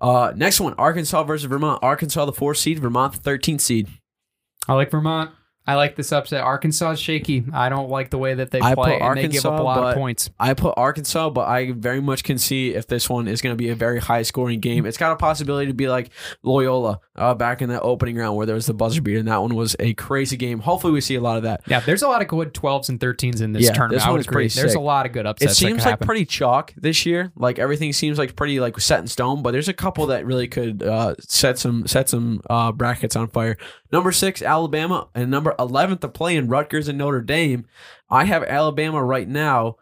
[0.00, 1.78] Uh, next one, Arkansas versus Vermont.
[1.82, 3.88] Arkansas the four seed, Vermont the 13th seed.
[4.68, 5.30] I like Vermont.
[5.66, 6.40] I like this upset.
[6.42, 7.44] Arkansas is shaky.
[7.52, 9.62] I don't like the way that they I play, put and they give up a
[9.62, 10.28] lot of points.
[10.40, 13.56] I put Arkansas, but I very much can see if this one is going to
[13.56, 14.86] be a very high scoring game.
[14.86, 16.10] It's got a possibility to be like
[16.42, 19.40] Loyola uh, back in the opening round where there was the buzzer beater, and that
[19.40, 20.58] one was a crazy game.
[20.58, 21.60] Hopefully, we see a lot of that.
[21.66, 24.00] Yeah, there's a lot of good 12s and 13s in this Yeah, tournament.
[24.00, 24.34] this one is agree.
[24.34, 24.78] pretty There's sick.
[24.78, 25.52] a lot of good It upsets.
[25.52, 26.06] that seems like happen.
[26.06, 27.30] pretty chalk this year.
[27.36, 30.48] Like everything seems like pretty like set in stone, but there's a couple that really
[30.48, 33.56] could uh, set some set some uh, brackets on fire.
[33.92, 37.66] Number six, Alabama, and number eleven to play in Rutgers and Notre Dame.
[38.10, 39.76] I have Alabama right now,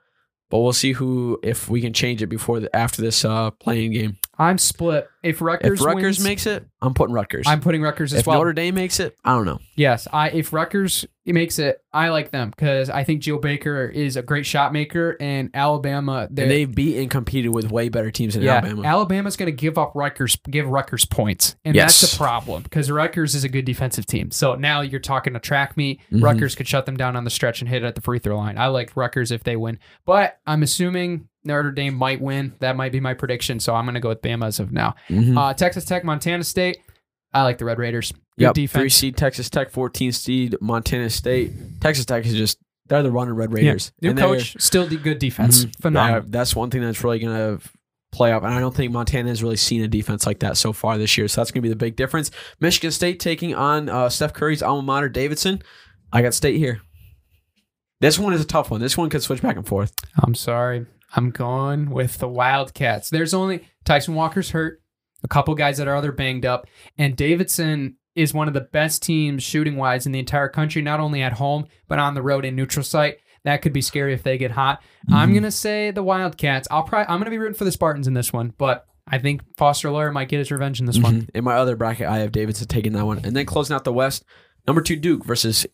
[0.49, 3.93] but we'll see who if we can change it before the, after this uh, playing
[3.93, 4.19] game.
[4.41, 5.07] I'm split.
[5.23, 7.47] If Rutgers, if Rutgers wins, makes it, I'm putting Rutgers.
[7.47, 8.39] I'm putting Rutgers as if well.
[8.39, 9.59] Notre Dame makes it, I don't know.
[9.77, 14.17] Yes, I if Rutgers makes it, I like them because I think Geo Baker is
[14.17, 16.27] a great shot maker, and Alabama.
[16.27, 18.83] And they've beat and competed with way better teams than yeah, Alabama.
[18.83, 23.35] Alabama's going to give up Rutgers, give Rutgers points, and that's a problem because Rutgers
[23.35, 24.31] is a good defensive team.
[24.31, 26.01] So now you're talking a track meet.
[26.11, 26.23] Mhm.
[26.23, 28.39] Rutgers could shut them down on the stretch and hit it at the free throw
[28.39, 28.57] line.
[28.57, 32.55] I like Rutgers if they win, but I'm assuming Notre Dame might win.
[32.61, 33.61] That might be my prediction.
[33.61, 34.95] So I'm going to go with Bama as of now.
[35.09, 35.37] Mhm.
[35.39, 36.79] Uh, Texas Tech, Montana State.
[37.33, 38.13] I like the Red Raiders.
[38.13, 38.81] Good Yep, defense.
[38.83, 41.53] three seed Texas Tech, 14 seed Montana State.
[41.81, 43.93] Texas Tech is just they're the running Red Raiders.
[44.03, 45.65] New And coach, still de- good defense.
[45.65, 45.73] Mhm.
[45.81, 46.23] Phenomenal.
[46.27, 47.65] That's one thing that's really going to
[48.11, 50.73] play up, and I don't think Montana has really seen a defense like that so
[50.73, 51.29] far this year.
[51.29, 52.33] So that's going to be the big difference.
[52.59, 55.63] Michigan State taking on uh, Steph Curry's alma mater, Davidson.
[56.13, 56.81] I got State here.
[58.01, 58.81] This one is a tough one.
[58.81, 59.93] This one could switch back and forth.
[60.19, 60.87] I'm sorry.
[61.15, 63.11] I'm going with the Wildcats.
[63.11, 64.81] There's only Tyson Walker's hurt,
[65.25, 66.67] a couple guys that are other banged up,
[66.99, 71.01] and Davidson is one of the best teams shooting wise in the entire country, not
[71.01, 73.19] only at home, but on the road in neutral site.
[73.45, 74.83] That could be scary if they get hot.
[75.11, 75.35] I'm Mhm.
[75.35, 76.69] gonna say the Wildcats.
[76.71, 79.41] I'll probably I'm gonna be rooting for the Spartans in this one, but I think
[79.57, 81.23] Foster Loyer might get his revenge in this one.
[81.23, 81.29] Mhm.
[81.35, 83.21] In my other bracket, I have Davidson taking that one.
[83.25, 84.25] And then closing out the West,
[84.67, 85.67] number two, Duke versus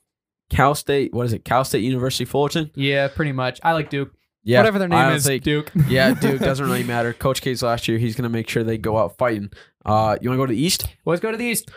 [0.48, 1.12] Cal State.
[1.12, 1.44] What is it?
[1.44, 2.70] Cal State University Fullerton?
[2.76, 3.58] Yeah, pretty much.
[3.64, 4.12] I like Duke.
[4.46, 4.60] Yeah.
[4.60, 5.72] Whatever their name is, Duke.
[5.88, 7.12] yeah, Duke doesn't really matter.
[7.12, 9.50] Coach K's last year, he's going to make sure they go out fighting.
[9.84, 10.86] Uh, you want to go to the East?
[11.04, 11.68] Let's go to the East.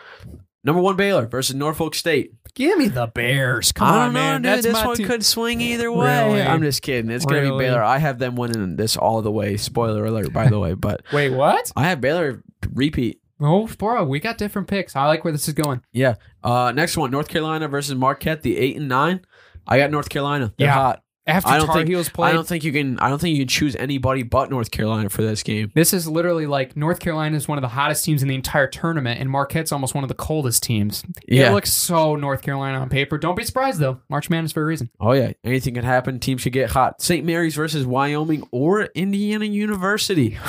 [0.64, 2.34] Number one Baylor versus Norfolk State.
[2.54, 3.72] Give me the Bears.
[3.72, 4.42] Come I on, don't know, man.
[4.42, 4.52] dude.
[4.52, 5.08] That's this one team.
[5.08, 6.28] could swing either way.
[6.28, 6.42] Really?
[6.44, 7.10] I'm just kidding.
[7.10, 7.82] It's going to be Baylor.
[7.84, 9.58] I have them winning this all the way.
[9.58, 10.74] Spoiler alert, by the way.
[10.76, 11.72] But Wait, what?
[11.76, 13.20] I have Baylor repeat.
[13.42, 14.96] Oh, bro, we got different picks.
[14.96, 15.82] I like where this is going.
[15.94, 16.16] Yeah.
[16.44, 19.22] Uh, next one, North Carolina versus Marquette, the eight and nine.
[19.66, 20.54] I got North Carolina.
[20.58, 20.74] They're Yeah.
[20.74, 21.04] hot.
[21.30, 23.00] After I don't Tar think- Heels I don't think you can.
[23.00, 25.72] I don't think you can choose anybody but North Carolina for this game.
[25.76, 28.68] this is literally like North Carolina is one of the hottest teams in the entire
[28.68, 31.04] tournament, and Marquette's almost one of the coldest teams.
[31.28, 31.52] Yeah.
[31.52, 33.18] It looks so North Carolina on paper.
[33.18, 34.00] Don't be surprised though.
[34.10, 34.90] March Madness for a reason.
[35.00, 36.20] Oh yeah, anything can happen.
[36.20, 37.02] Teams should get hot.
[37.02, 37.26] St.
[37.26, 40.38] Mary's versus Wyoming or Indiana University.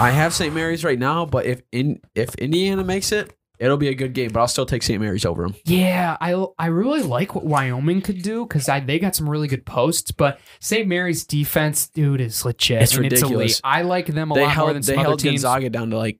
[0.00, 0.54] I have St.
[0.54, 4.30] Mary's right now, but if in if Indiana makes it, it'll be a good game.
[4.32, 5.00] But I'll still take St.
[5.00, 5.54] Mary's over them.
[5.64, 9.64] Yeah, I I really like what Wyoming could do because they got some really good
[9.66, 10.86] posts, but St.
[10.88, 12.82] Mary's defense, dude, is legit.
[12.82, 13.32] It's It's ridiculous.
[13.32, 13.60] elite.
[13.64, 15.42] I like them a They lot more held than they some other held teams.
[15.42, 16.18] Gonzaga down to like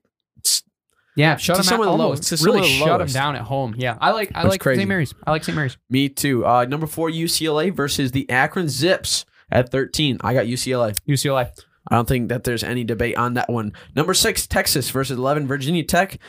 [1.15, 1.99] Yeah, shut To them out almost.
[2.31, 3.75] lowest- to really shut them down at home.
[3.77, 4.79] Yeah, I like I That's like crazy.
[4.81, 4.89] St.
[4.89, 5.13] Mary's.
[5.25, 5.55] I like St.
[5.55, 5.77] Mary's.
[5.89, 6.45] me too.
[6.45, 10.17] Uh, number four UCLA versus the Akron Zips at thirteen.
[10.21, 10.95] I got UCLA.
[11.07, 11.49] UCLA.
[11.91, 13.73] I don't think that there's any debate on that one.
[13.95, 16.19] Number six Texas versus eleven Virginia Tech.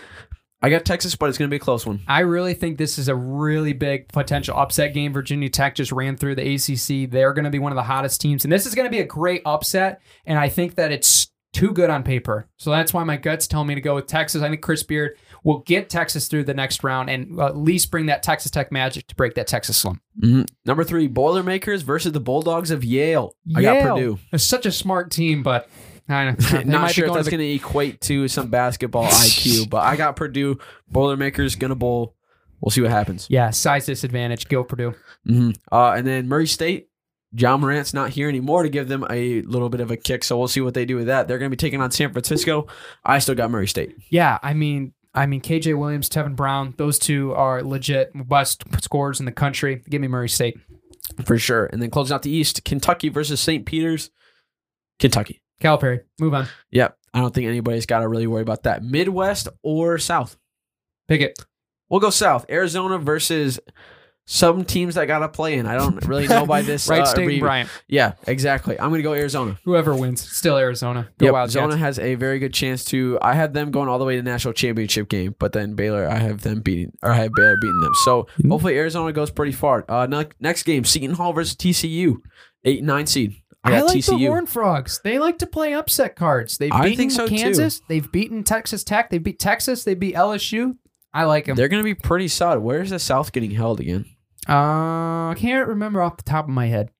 [0.62, 2.00] I got Texas, but it's going to be a close one.
[2.06, 5.12] I really think this is a really big potential upset game.
[5.12, 7.10] Virginia Tech just ran through the ACC.
[7.10, 9.00] They're going to be one of the hottest teams, and this is going to be
[9.00, 10.02] a great upset.
[10.26, 12.46] And I think that it's too good on paper.
[12.58, 14.40] So that's why my guts tell me to go with Texas.
[14.42, 18.06] I think Chris Beard will get Texas through the next round and at least bring
[18.06, 20.00] that Texas Tech magic to break that Texas slump.
[20.22, 20.46] Mhm.
[20.64, 23.34] Number three, Boilermakers versus the Bulldogs of Yale.
[23.56, 24.18] I got Purdue.
[24.32, 25.68] It's such a smart team, but
[26.10, 29.82] I might Not sure if that's to going to equate to some basketball IQ, but
[29.84, 30.58] I got Purdue.
[30.90, 32.14] Boilermakers gonna bowl.
[32.60, 33.26] We'll see what happens.
[33.30, 34.48] yeah size disadvantage.
[34.48, 34.94] Go Purdue.
[35.24, 36.88] hmm Uh, and then Murray State.
[37.32, 40.36] John Morant's not here anymore to give them a little bit of a kick, so
[40.36, 41.28] we'll see what they do with that.
[41.28, 42.66] They're going to be taking on San Francisco.
[43.04, 43.94] I still got Murray State.
[44.08, 49.20] Yeah, I mean, I mean, KJ Williams, Tevin Brown, those two are legit best scorers
[49.20, 49.80] in the country.
[49.88, 50.58] Give me Murray State.
[51.24, 51.66] for sure.
[51.66, 53.64] And then closing out the East, Kentucky versus St.
[53.64, 54.10] Peter's.
[54.98, 55.40] Kentucky.
[55.60, 56.46] Calipari, move on.
[56.70, 56.96] Yep.
[57.12, 58.82] I don't think anybody's got to really worry about that.
[58.82, 60.36] Midwest or South?
[61.08, 61.38] Pick it.
[61.88, 62.46] We'll go South.
[62.48, 63.58] Arizona versus
[64.26, 65.66] some teams that got to play in.
[65.66, 66.88] I don't really know by this.
[66.88, 67.68] Right, uh, State Bryant.
[67.88, 68.78] Yeah, exactly.
[68.78, 69.58] I'm going to go Arizona.
[69.64, 71.08] Whoever wins, still Arizona.
[71.18, 73.18] Go Yep, Arizona has a very good chance to.
[73.20, 76.06] I had them going all the way to the national championship game, but then Baylor,
[76.08, 77.92] I have them beating, or I have Baylor beating them.
[78.04, 78.50] So Mhm.
[78.50, 79.84] hopefully Arizona goes pretty far.
[79.88, 80.06] Uh,
[80.38, 82.22] next game, Seton Hall versus TCU,
[82.64, 83.39] eight and nine seed.
[83.62, 84.18] I like TCU.
[84.18, 85.00] the Horn Frogs.
[85.04, 86.56] They like to play upset cards.
[86.58, 87.36] They've I beaten so, too.
[87.36, 87.82] Kansas.
[87.88, 89.10] They've beaten Texas Tech.
[89.10, 89.84] They beat Texas.
[89.84, 90.76] They beat LSU.
[91.12, 91.56] I like them.
[91.56, 92.60] They're going to be pretty solid.
[92.60, 94.06] Where's the South getting held again?
[94.48, 94.52] Uh,
[95.30, 96.90] I can't remember off the top of my head.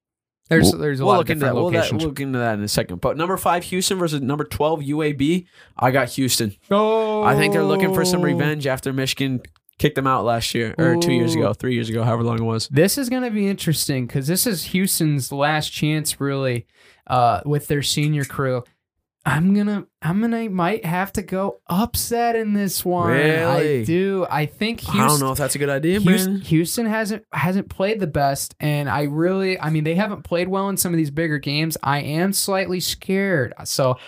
[0.50, 1.62] There's We'll- there's a we'll lot look of into different that.
[1.62, 2.02] We'll, that- locations.
[2.02, 3.00] we'll look into that in a second.
[3.00, 5.46] But number five, Houston versus number twelve, UAB.
[5.78, 6.56] I got Houston.
[6.72, 9.40] oh, I think they're looking for some revenge after Michigan
[9.80, 12.44] kicked them out last year or two years ago, three years ago, however long it
[12.44, 12.68] was.
[12.68, 16.66] This is going to be interesting because this is Houston's last chance, really,
[17.06, 18.62] uh, with their senior crew.
[19.24, 23.10] I'm gonna, I'm gonna, might have to go upset in this one.
[23.10, 23.80] Really?
[23.80, 24.26] I do.
[24.30, 26.42] I think I don't know if that's a good idea, Houston, man.
[26.42, 30.70] Houston hasn't hasn't played the best, and I really, I mean, they haven't played well
[30.70, 31.76] in some of these bigger games.
[31.82, 33.52] I am slightly scared.
[33.64, 33.98] So,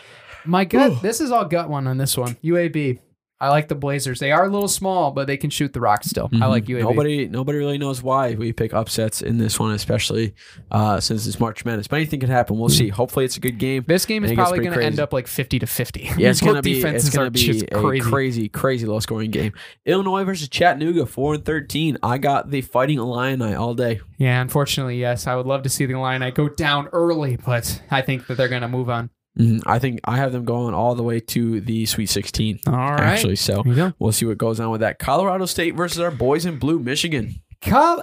[0.47, 2.37] my gut, this is all gut one on this one.
[2.37, 2.99] UAB.
[3.43, 4.21] I like the Blazers.
[4.21, 6.31] They are a little small, but they can shoot the rock still.
[6.41, 6.77] I like UAB.
[6.77, 6.85] Mm-hmm.
[6.85, 10.37] Nobody, nobody really knows why we pick upsets in this one, especially
[10.71, 11.89] uh, since it's March Madness.
[11.89, 12.57] But anything could happen.
[12.57, 12.89] We'll see.
[12.89, 13.85] Hopefully, it's a good game.
[13.89, 16.11] This game is probably going to end up like 50 to 50.
[16.23, 18.11] Yeah, it's gonna be it's gonna be just a crazy.
[18.11, 19.55] crazy, crazy, low scoring game.
[19.87, 21.99] Illinois versus Chattanooga, four and thirteen.
[22.03, 24.01] I got the Fighting Illini all day.
[24.19, 25.27] Yeah, unfortunately, yes.
[25.27, 28.37] I would love to see the line I go down early, but I think that
[28.37, 29.11] they're going to move on.
[29.39, 29.61] Mhm.
[29.65, 32.59] I think I have them going all the way to the Sweet Sixteen.
[32.67, 33.01] All right.
[33.01, 34.99] Actually, so you we'll see what goes on with that.
[34.99, 37.37] Colorado State versus our boys in blue, Michigan.
[37.63, 38.03] Come,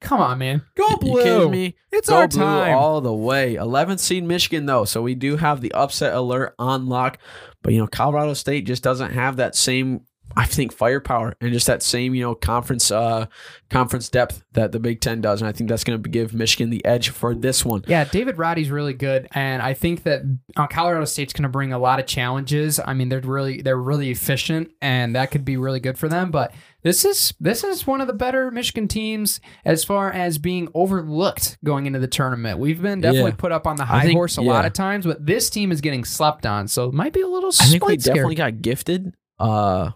[0.00, 0.62] come on, man.
[0.74, 1.22] Go You blue.
[1.22, 1.76] kidding me?
[1.92, 2.76] It's Go our blue time.
[2.76, 3.54] all the way.
[3.54, 7.18] 11th seed Michigan though, so we do have the upset alert on lock.
[7.62, 10.00] But you know, Colorado State just doesn't have that same,
[10.36, 13.26] I think, firepower and just that same you know conference uh
[13.70, 16.70] conference depth that the Big Ten does, and I think that's going to give Michigan
[16.70, 17.82] the edge for this one.
[17.86, 20.22] Yeah, David Roddy's really good, and I think that
[20.56, 22.78] uh, Colorado State's going to bring a lot of challenges.
[22.84, 26.30] I mean, they're really they're really efficient, and that could be really good for them.
[26.30, 26.52] But
[26.82, 31.56] this is this is one of the better Michigan teams as far as being overlooked
[31.64, 32.58] going into the tournament.
[32.58, 33.36] We've been definitely Yeah.
[33.36, 35.80] put up on the high think- horse a lot of times, but this team is
[35.80, 37.50] getting slept on, so it might be a little.
[37.60, 39.90] I think we definitely got gifted uh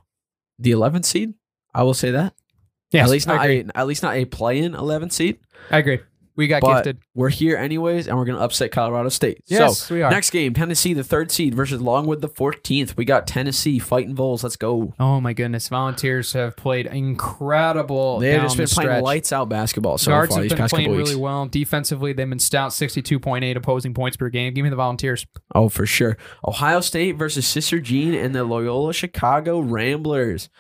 [0.59, 1.35] the 11th seed.
[1.75, 2.35] I will say that.
[2.91, 5.39] Yes, at least not a, at least not a play-in 11th seed.
[5.71, 6.01] I agree.
[6.37, 6.99] We got but gifted.
[7.15, 9.43] we're here anyways, and we're going to upset Colorado State.
[9.47, 10.11] Yes, so we are.
[10.11, 12.97] next game, Tennessee, the third seed versus Longwood, the 14th.
[12.97, 14.43] We got Tennessee fighting Vols.
[14.43, 14.93] Let's go.
[15.01, 18.19] Oh my goodness, Volunteers have played incredible.
[18.19, 20.95] They've just been the playing lights out basketball so Guards far have these been playing
[20.95, 21.47] really well.
[21.47, 24.53] Defensively, they've been stout, 62.8 opposing points per game.
[24.53, 25.27] Give me the Volunteers.
[25.55, 26.19] Oh, for sure.
[26.47, 30.51] Ohio State versus Sister Jean and the Loyola Chicago Ramblers.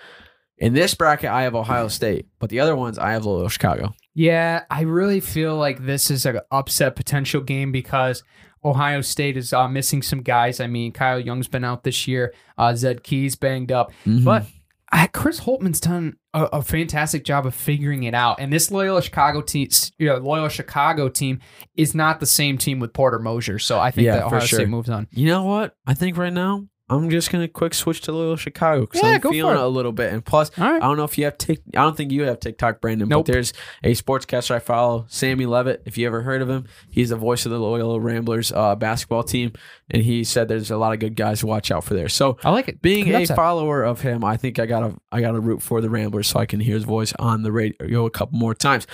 [0.58, 3.94] In this bracket, I have Ohio State, but the other ones, I have Loyola Chicago.
[4.18, 8.22] Yeah, I really feel like this is an upset potential game because
[8.64, 10.58] Ohio State is uh, missing some guys.
[10.58, 12.32] I mean, Kyle Young's been out this year.
[12.56, 13.92] Uh, Zed Key's banged up.
[14.06, 14.24] Mhm.
[14.24, 14.46] But
[14.90, 18.40] I, Chris Holtmann's done a, a fantastic job of figuring it out.
[18.40, 21.40] And this Loyola Chicago team, you know, Loyola Chicago team
[21.76, 23.58] is not the same team with Porter Moser.
[23.58, 24.58] So I think Yeah, that for Ohio sure.
[24.60, 25.08] State moves on.
[25.10, 25.76] You know what?
[25.86, 29.20] I think right now I'm just gonna quick switch to Loyola Chicago because Yeah, I'm
[29.20, 30.12] feeling it a little bit.
[30.12, 30.76] And plus, right.
[30.76, 31.60] I don't know if you have Tik.
[31.74, 33.08] I don't think you have TikTok, Brandon.
[33.08, 33.26] Nope.
[33.26, 35.82] But there's a sportscaster I follow, Sammy Levitt.
[35.84, 39.24] If you ever heard of him, he's the voice of the Loyola Ramblers uh, basketball
[39.24, 39.52] team,
[39.90, 42.08] and he said there's a lot of good guys to watch out for there.
[42.08, 42.80] So I like it.
[42.82, 46.28] being a follower of him, I think I gotta I gotta root for the Ramblers
[46.28, 48.86] so I can hear his voice on the radio a couple more times.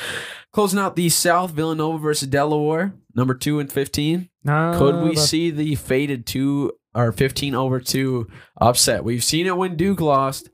[0.53, 4.31] Closing out the South, Villanova versus Delaware, number two and fifteen.
[4.47, 8.29] Could we Uh, see the faded two or fifteen over two
[8.61, 9.05] upset?
[9.05, 10.51] We've seen it when Duke lost.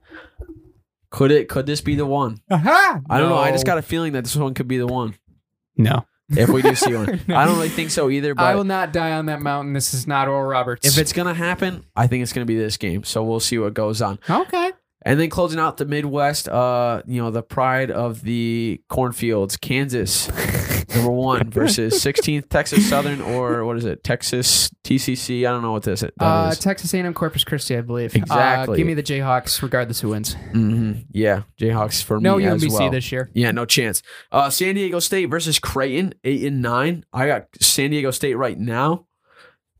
[1.10, 1.48] Could it?
[1.48, 2.38] Could this be the one?
[2.50, 3.00] Aha!
[3.08, 3.38] I don't know.
[3.38, 5.14] I just got a feeling that this one could be the one.
[5.76, 6.04] no.
[6.30, 8.34] If we do see one, I don't really think so either.
[8.36, 9.72] I will not die on that mountain.
[9.72, 10.86] This is not Oral Roberts.
[10.86, 13.02] if it's gonna happen, I think it's gonna be this game.
[13.04, 14.18] So we'll see what goes on.
[14.28, 14.72] okay,
[15.06, 20.28] And then closing out the Midwest, uh, you know, the pride of the cornfields, Kansas,
[20.98, 25.40] number one versus 16th Texas Southern, or what is it, Texas TCC?
[25.46, 26.58] I don't know what this that Uh, is.
[26.58, 28.14] Texas A&M Corpus Christi, I believe.
[28.14, 28.74] Exactly.
[28.74, 30.34] Uh, give me the Jayhawks, regardless who wins.
[30.52, 31.06] Mhm.
[31.10, 32.90] Yeah, Jayhawks for No me as UMBC well.
[32.90, 33.30] this year.
[33.34, 34.02] Yeah, no chance.
[34.32, 37.04] Uh, San Diego State versus Creighton, eight and nine.
[37.12, 39.06] I got San Diego State right now.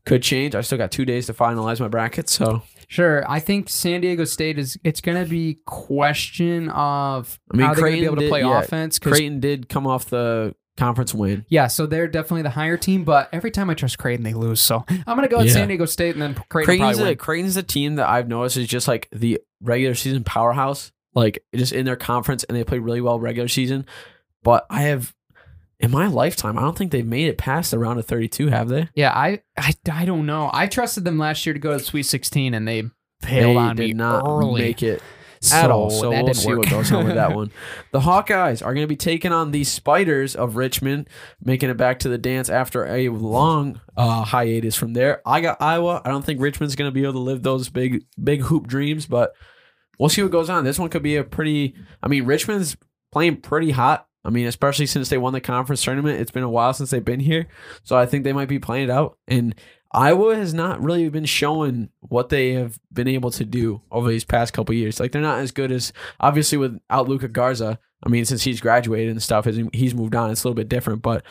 [0.05, 0.55] Could change.
[0.55, 2.29] I still got two days to finalize my bracket.
[2.29, 3.23] So Sure.
[3.29, 4.75] I think San Diego State is.
[4.83, 8.21] It's going to be question of I mean, how they're going to be able to
[8.21, 8.97] did- play yeah, offense.
[8.97, 11.45] 'cause- Creighton did come off the conference win.
[11.49, 13.03] yeah, so they're definitely the higher team.
[13.03, 14.61] But every time I trust Creighton, they lose.
[14.61, 15.53] So I'm going to go with Yeah.
[15.53, 17.17] San Diego State, and then Creighton Creighton's probably a, win.
[17.17, 21.73] Creighton's a team that I've noticed is just like the regular season powerhouse, like just
[21.73, 23.85] in their conference, and they play really well regular season.
[24.43, 25.13] But I have,
[25.79, 28.69] in my lifetime, I don't think they've made it past the round of 32, have
[28.69, 28.87] they?
[28.95, 30.49] Yeah, I, I I don't know.
[30.53, 32.89] I trusted them last year to go to the Sweet 16, and they They
[33.41, 34.61] bailed on did me not early.
[34.61, 35.01] make it
[35.41, 35.89] so at all.
[35.89, 36.59] So that we'll didn't see work.
[36.59, 37.51] what goes on with that one.
[37.91, 41.07] The Hawkeyes are going to be taking on the Spiders of Richmond,
[41.43, 45.21] making it back to the dance after a long uh, hiatus from there.
[45.25, 46.01] I got Iowa.
[46.03, 49.05] I don't think Richmond's going to be able to live those big, big hoop dreams,
[49.05, 49.33] but
[49.97, 50.63] we'll see what goes on.
[50.63, 51.75] This one could be a pretty.
[52.03, 52.75] I mean, Richmond's
[53.11, 54.07] playing pretty hot.
[54.25, 56.19] I mean, especially since they won the conference tournament.
[56.19, 57.47] It's been a while since they've been here,
[57.83, 59.17] so I think they might be playing it out.
[59.27, 59.55] And
[59.91, 64.23] Iowa has not really been showing what they have been able to do over these
[64.23, 64.99] past couple years.
[64.99, 67.79] Like they're not as good as obviously without Luka Garza.
[68.05, 70.29] I mean, since he's graduated and stuff, he's- moved on.
[70.31, 71.25] It's a little bit different, but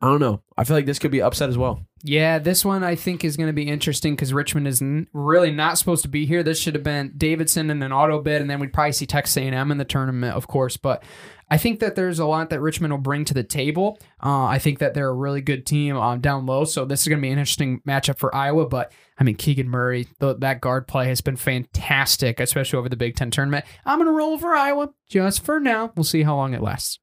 [0.00, 0.42] I don't know.
[0.58, 1.86] I feel like this could be upset as well.
[2.02, 5.52] Yeah, this one I think is going to be interesting because Richmond is n- really
[5.52, 6.42] not supposed to be here.
[6.42, 9.36] This should have been Davidson in an auto bid, and then we'd probably see Texas
[9.36, 10.76] A&M in the tournament, of course.
[10.76, 11.04] But
[11.52, 13.98] I think that there's a lot that Richmond will bring to the table.
[14.24, 17.08] Uh, I think that they're a really good team um, down low, so this is
[17.08, 18.66] going to be an interesting matchup for Iowa.
[18.66, 22.96] But I mean, Keegan Murray, th- that guard play has been fantastic, especially over the
[22.96, 23.66] Big Ten tournament.
[23.84, 25.92] I'm going to roll for Iowa just for now.
[25.94, 27.00] We'll see how long it lasts.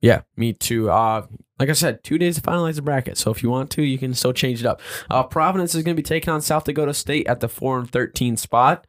[0.00, 0.90] Yeah, me too.
[0.90, 1.26] Uh,
[1.58, 3.18] like I said, two days to finalize the bracket.
[3.18, 4.80] So if you want to, you can still change it up.
[5.10, 7.90] Uh, Providence is going to be taking on South Dakota State at the four and
[7.90, 8.86] thirteen spot.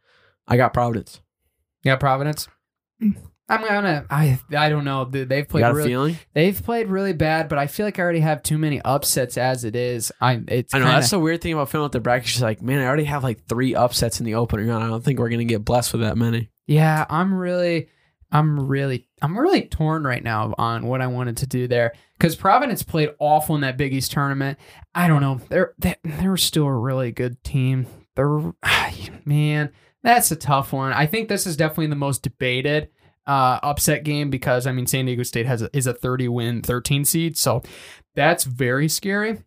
[0.48, 1.20] I got Providence.
[1.84, 2.48] Yeah, Providence.
[3.48, 4.06] I'm gonna.
[4.10, 5.06] I I don't know.
[5.06, 5.90] They- They've played got a really.
[5.90, 6.18] feeling?
[6.34, 9.64] They've played really bad, but I feel like I already have too many upsets as
[9.64, 10.12] it is.
[10.20, 12.28] I it's I know kinda, that's the weird thing about filling out the bracket.
[12.28, 14.84] She's like, man, I already have like three upsets in the opening round.
[14.84, 16.50] I don't think we're gonna get blessed with that many.
[16.66, 17.06] yeah.
[17.08, 17.90] I'm really,
[18.32, 22.36] I'm really, I'm really torn right now on what I wanted to do there because
[22.36, 24.58] Providence played awful in that Big East tournament.
[24.96, 25.40] I don't know.
[25.50, 27.86] They're they, they're still a really good team.
[28.16, 28.54] They're
[29.26, 29.72] man,
[30.02, 30.94] that's a tough one.
[30.94, 32.90] I think this is definitely the most debated
[33.28, 36.62] uh, upset game because I mean San Diego State has a, is a 30 win
[36.62, 37.62] 13 seed, so
[38.16, 39.40] that's very scary.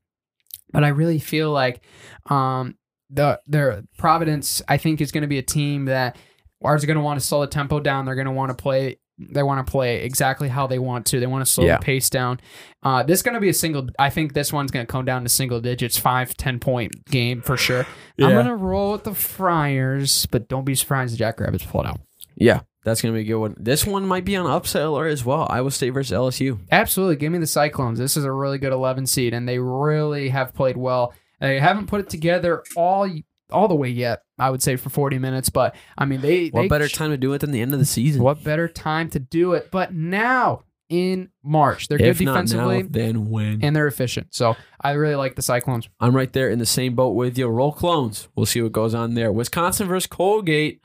[0.72, 1.80] But I really feel like
[2.26, 2.76] um,
[3.10, 6.16] the their Providence I think is going to be a team that
[6.62, 8.04] are going to want to slow the tempo down.
[8.04, 8.98] They're going to want to play.
[9.20, 11.18] They want to play exactly how they want to.
[11.18, 11.78] They want to slow Yeah.
[11.78, 12.38] the pace down.
[12.84, 13.88] Uh, this is going to be a single.
[13.98, 17.42] I think this one's going to come down to single digits, five, ten point game
[17.42, 17.84] for sure.
[18.20, 21.86] I'm going to roll with the Friars, but don't be surprised the Jackrabbits pull it
[21.88, 22.00] out.
[22.36, 23.54] Yeah, that's gonna be a good one.
[23.58, 25.46] This one might be on upset alert as well.
[25.50, 26.58] Iowa State versus LSU.
[26.70, 27.16] Absolutely.
[27.16, 27.98] Give me the Cyclones.
[27.98, 31.14] This is a really good 11 seed, and they really have played well.
[31.40, 33.08] They haven't put it together all
[33.50, 35.48] all the way yet, I would say, for 40 minutes.
[35.48, 36.48] But, I mean, they.
[36.48, 38.22] What they better time to do it than the end of the season?
[38.22, 39.70] What better time to do it?
[39.70, 43.62] But now in March, they're good if not defensively now, then when?
[43.62, 44.28] and they're efficient.
[44.30, 45.88] So I really like the Cyclones.
[46.00, 47.46] I'm right there in the same boat with you.
[47.48, 48.28] Roll clones.
[48.34, 49.30] We'll see what goes on there.
[49.32, 50.80] Wisconsin versus Colgate.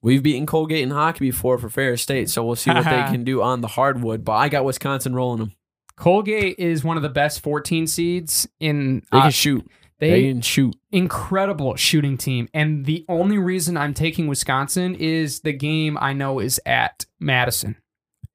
[0.00, 3.24] We've beaten Colgate in hockey before for Ferris State, so we'll see what they can
[3.24, 4.24] do on the hardwood.
[4.24, 5.52] But I got Wisconsin rolling them.
[5.96, 9.02] Colgate is one of the best 14 seeds in.
[9.10, 9.70] They uh, can shoot.
[9.98, 10.76] They, they can shoot.
[10.92, 16.38] incredible shooting team, and the only reason I'm taking Wisconsin is the game I know
[16.38, 17.76] is at Madison.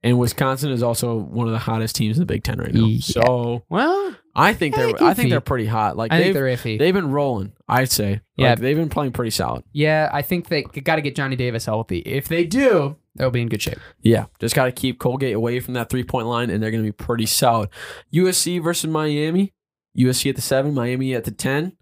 [0.02, 2.84] And Wisconsin is also one of the hottest teams in the Big Ten right now.
[2.84, 3.00] Yeah.
[3.00, 5.96] So Well, I think they're I think they're pretty hot.
[5.96, 6.78] Like I they've they're iffy.
[6.78, 7.52] they've been rolling.
[7.68, 8.20] I'd say.
[8.36, 8.50] Yeah.
[8.50, 9.64] Like, they've been playing pretty solid.
[9.72, 11.98] yeah, I think they got to get Johnny Davis healthy.
[12.00, 13.78] If they do, they'll be in good shape.
[14.02, 16.82] Yeah, just got to keep Colgate away from that three point line, and they're going
[16.82, 17.70] to be pretty solid.
[18.12, 19.52] USC versus Miami.
[19.96, 21.76] USC at the seven, Miami at the ten.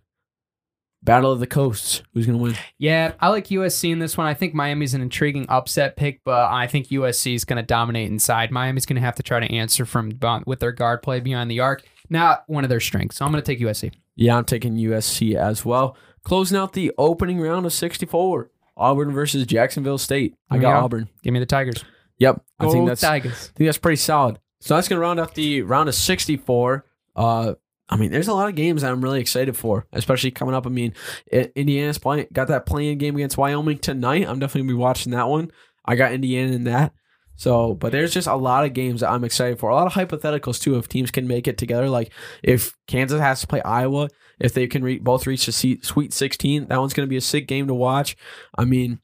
[1.04, 2.00] Battle of the coasts.
[2.14, 2.54] Who's going to win?
[2.78, 4.28] Yeah, I like USC in this one.
[4.28, 8.08] I think Miami's an intriguing upset pick, but I think USC is going to dominate
[8.08, 8.52] inside.
[8.52, 10.12] Miami's going to have to try to answer from
[10.46, 11.82] with their guard play beyond the arc.
[12.12, 13.16] Not one of their strengths.
[13.16, 13.92] So I'm going to take USC.
[14.16, 15.96] Yeah, I'm taking USC as well.
[16.24, 18.50] Closing out the opening round of 64.
[18.76, 20.34] Auburn versus Jacksonville State.
[20.50, 20.84] I got go.
[20.84, 21.08] Auburn.
[21.22, 21.84] Give me the Tigers.
[22.18, 23.48] Yep, I think that's I Tigers.
[23.56, 24.38] think that's pretty solid.
[24.60, 26.84] So that's going to round out the round of 64.
[27.16, 27.54] Uh,
[27.88, 30.66] I mean, there's a lot of games that I'm really excited for, especially coming up.
[30.66, 30.94] I mean,
[31.32, 34.26] I- Indiana's playing got that playing game against Wyoming tonight.
[34.28, 35.50] I'm definitely gonna be watching that one.
[35.84, 36.92] I got Indiana in that.
[37.36, 39.70] So, but there's just a lot of games that I'm excited for.
[39.70, 40.76] A lot of hypotheticals too.
[40.76, 42.12] If teams can make it together, like
[42.42, 44.08] if Kansas has to play Iowa,
[44.38, 47.22] if they can re- both reach the Sweet 16, that one's going to be a
[47.22, 48.16] sick game to watch.
[48.56, 49.00] I mean,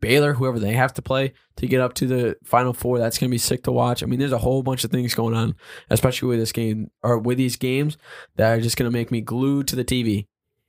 [0.00, 3.30] Baylor, whoever they have to play to get up to the Final Four, that's going
[3.30, 4.02] to be sick to watch.
[4.02, 5.54] I mean, there's a whole bunch of things going on,
[5.88, 7.96] especially with this game or with these games
[8.36, 10.26] that are just going to make me glued to the TV.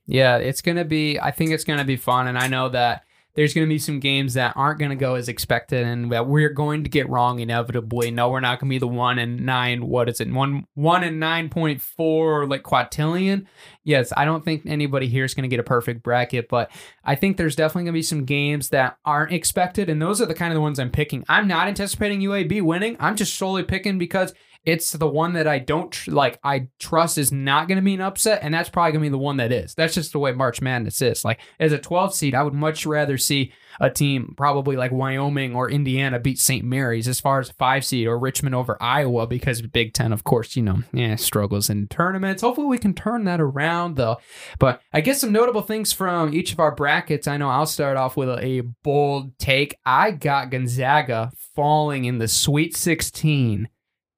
[0.08, 1.20] Yeah, it's gonna be.
[1.20, 3.02] I think it's gonna be fun, and I know that
[3.38, 6.82] there's gonna be some games that aren't gonna go as expected, and that we're going
[6.82, 8.10] to get wrong inevitably.
[8.10, 9.86] No, we're not gonna be the one and nine.
[9.86, 10.28] What is it?
[10.28, 13.46] One one and nine point four like quadrillion.
[13.84, 16.72] Yes, I don't think anybody here is gonna get a perfect bracket, but
[17.04, 20.34] I think there's definitely gonna be some games that aren't expected, and those are the
[20.34, 21.24] kind of the ones I'm picking.
[21.28, 22.96] I'm not anticipating UAB winning.
[22.98, 24.34] I'm just solely picking because
[24.64, 26.38] it's the one that I don't tr- like.
[26.44, 29.10] I trust is not going to be an upset, and that's probably going to be
[29.10, 29.74] the one that is.
[29.74, 31.24] That's just the way March Madness is.
[31.24, 35.54] Like as a 12 seed, I would much rather see a team probably like Wyoming
[35.54, 36.64] or Indiana beat St.
[36.64, 40.56] Mary's as far as five seed or Richmond over Iowa because Big Ten, of course,
[40.56, 42.42] you know, yeah, struggles in tournaments.
[42.42, 44.18] Hopefully, we can turn that around though.
[44.58, 47.26] But I guess some notable things from each of our brackets.
[47.26, 49.76] I know I'll start off with a, a bold take.
[49.86, 53.68] I got Gonzaga falling in the Sweet 16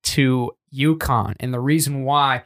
[0.03, 1.35] to UConn.
[1.41, 2.45] And the reason why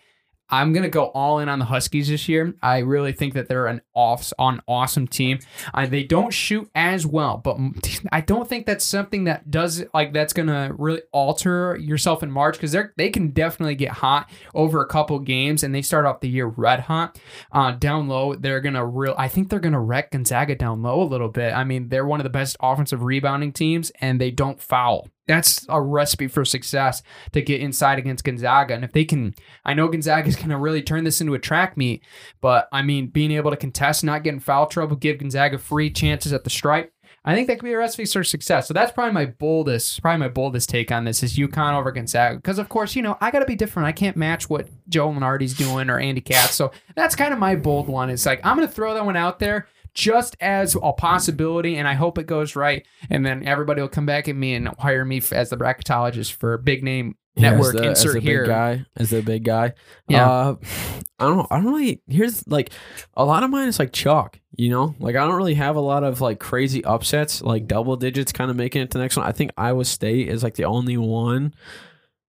[0.51, 2.55] I'm gonna go all in on the Huskies this year.
[2.63, 5.39] I really think that they're an off on awesome team.
[5.73, 7.59] Uh, they don't shoot as well, but
[8.13, 12.57] I don't think that's something that does like that's gonna really alter yourself in March
[12.57, 16.21] because they're they can definitely get hot over a couple games and they start off
[16.21, 17.19] the year red hot.
[17.51, 19.15] Uh, down low, they're gonna real.
[19.17, 21.55] I think they're gonna wreck Gonzaga down low a little bit.
[21.55, 25.67] I mean, they're one of the best offensive rebounding teams and they don't foul that's
[25.69, 27.03] a recipe for success
[27.33, 28.75] to get inside against Gonzaga.
[28.75, 31.39] And if they can, I know Gonzaga is going to really turn this into a
[31.39, 32.03] track meet,
[32.41, 36.33] but I mean, being able to contest, not getting foul trouble, give Gonzaga free chances
[36.33, 36.93] at the stripe.
[37.27, 38.69] I think that could be a recipe for success.
[38.69, 42.37] So that's probably my boldest, probably my boldest take on this is UConn over Gonzaga.
[42.37, 43.87] Because of course, you know, I got to be different.
[43.87, 46.55] I can't match what Joe Lunardi's doing or Andy Katz.
[46.55, 48.11] So that's kind of my bold one.
[48.11, 51.89] It's like I'm going to throw that one out there just as a possibility, and
[51.89, 52.87] I hope it goes right.
[53.09, 56.59] And then everybody will come back at me and hire me as the bracketologist for
[56.59, 58.43] big name network as the, insert as the here.
[58.43, 59.75] big guy as the big guy.
[60.09, 60.31] Yeah.
[60.31, 60.57] Uh,
[61.19, 61.47] I don't.
[61.51, 62.03] I don't really.
[62.09, 62.71] Here's like
[63.15, 64.41] a lot of mine is like chalk.
[64.57, 67.97] You know, like I don't really have a lot of like crazy upsets, like double
[67.97, 69.27] digits, kind of making it to the next one.
[69.27, 71.55] I think Iowa State is like the only one,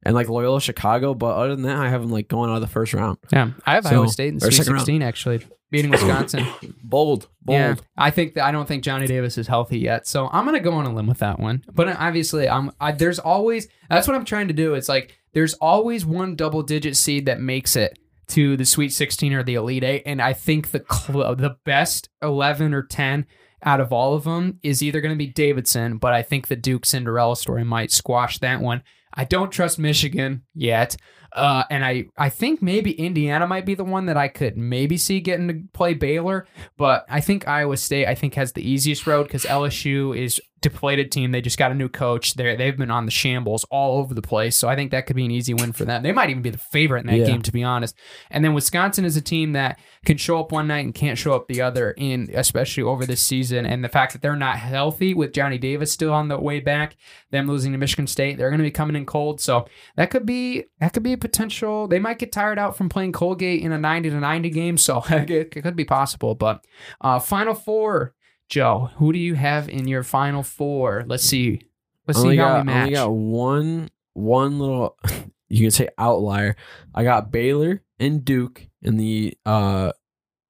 [0.06, 1.14] and like Loyola Chicago.
[1.14, 3.18] But other than that, I have them like going out of the first round.
[3.34, 4.66] Yeah, I have So- Iowa State in the Sweet.
[4.66, 6.45] 16 actually, beating Wisconsin.
[6.84, 7.58] Bold, bold.
[7.60, 10.60] Yeah, I think that I don't think Johnny Davis is healthy yet, so I'm gonna
[10.60, 11.64] go on a limb with that one.
[11.74, 14.76] But uh, obviously, I'm I, there's always that's what I'm trying to do.
[14.76, 17.97] It's like there's always one double digit seed that makes it
[18.28, 22.10] to the Sweet 16 or the Elite Eight, and I think the cl- the best
[22.22, 23.26] 11 or 10
[23.64, 26.56] out of all of them is either going to be Davidson, but I think the
[26.56, 28.84] Duke Cinderella story might squash that one.
[29.16, 30.97] I don't trust Michigan yet.
[31.32, 34.95] Uh, and I, I think maybe Indiana might be the one that I could maybe
[34.95, 36.47] see getting to play Baylor,
[36.78, 41.12] but I think Iowa State I think has the easiest road because LSU is depleted
[41.12, 41.32] team.
[41.32, 42.34] They just got a new coach.
[42.34, 45.16] They they've been on the shambles all over the place, so I think that could
[45.16, 46.01] be an easy win for them.
[46.03, 47.26] They might even be the favorite in that Yeah.
[47.26, 47.95] game, to be honest.
[48.32, 51.34] And then Wisconsin is a team that can show up one night and can't show
[51.34, 53.66] up the other, in especially over this season.
[53.66, 56.95] And the fact that they're not healthy with Johnny Davis still on the way back,
[57.32, 59.41] them losing to Michigan State, they're going to be coming in cold.
[59.41, 59.66] So
[59.97, 61.88] that could be that could be a potential.
[61.88, 65.03] They might get tired out from playing Colgate in a ninety to ninety game, so
[65.10, 66.34] it, it could be possible.
[66.36, 66.64] But
[67.01, 68.14] uh, Final Four,
[68.50, 71.04] Joe, who do you have in your Final Four?
[71.08, 71.62] Let's see.
[72.08, 72.82] Let's see how got, we match.
[72.84, 74.98] only got one one little
[75.50, 76.56] you can say outlier.
[76.93, 79.91] I got Baylor and Duke in the uh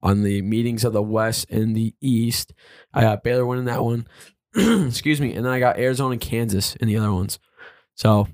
[0.02, 2.52] on the meetings of the West and the East.
[2.92, 4.06] I got Baylor winning that one.
[4.56, 5.34] Excuse me.
[5.34, 7.38] And then I got Arizona and Kansas in the other ones.
[7.94, 8.28] So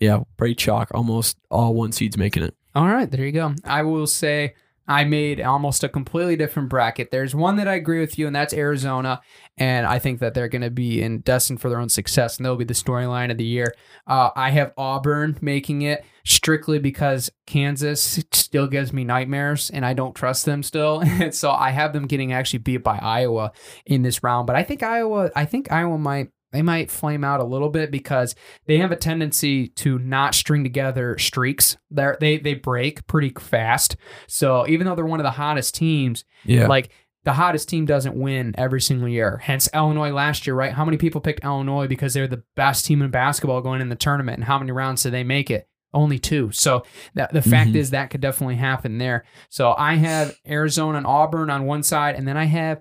[0.00, 0.90] yeah, pretty chalk.
[0.92, 2.54] Almost all one seeds making it.
[2.74, 3.54] All right, there you go.
[3.64, 4.54] I will say
[4.86, 7.10] I made almost a completely different bracket.
[7.10, 9.20] There's one that I agree with you, and that's Arizona.
[9.56, 12.44] And I think that they're going to be in destined for their own success, and
[12.44, 13.74] they'll be the storyline of the year.
[14.06, 19.94] Uh, I have Auburn making it strictly because Kansas still gives me nightmares, and I
[19.94, 21.02] don't trust them still.
[21.24, 23.52] And so I have them getting actually beat by Iowa
[23.86, 24.46] in this round.
[24.46, 26.28] But I think Iowa, I think Iowa might.
[26.54, 28.34] They might flame out a little bit because
[28.66, 31.76] they have a tendency to not string together streaks.
[31.90, 33.96] They're, they they break pretty fast.
[34.26, 36.66] So even though they're one of the hottest teams, Yeah.
[36.68, 36.90] like
[37.24, 39.38] the hottest team doesn't win every single year.
[39.42, 40.72] Hence Illinois last year, right?
[40.72, 43.96] How many people picked Illinois because they're the best team in basketball going in the
[43.96, 45.68] tournament, and how many rounds did they make it?
[45.96, 46.50] only two.
[46.50, 46.82] So
[47.14, 47.76] that the fact Mhm.
[47.76, 49.24] is that could definitely happen there.
[49.48, 52.80] So I have Arizona and Auburn on one side, and then I have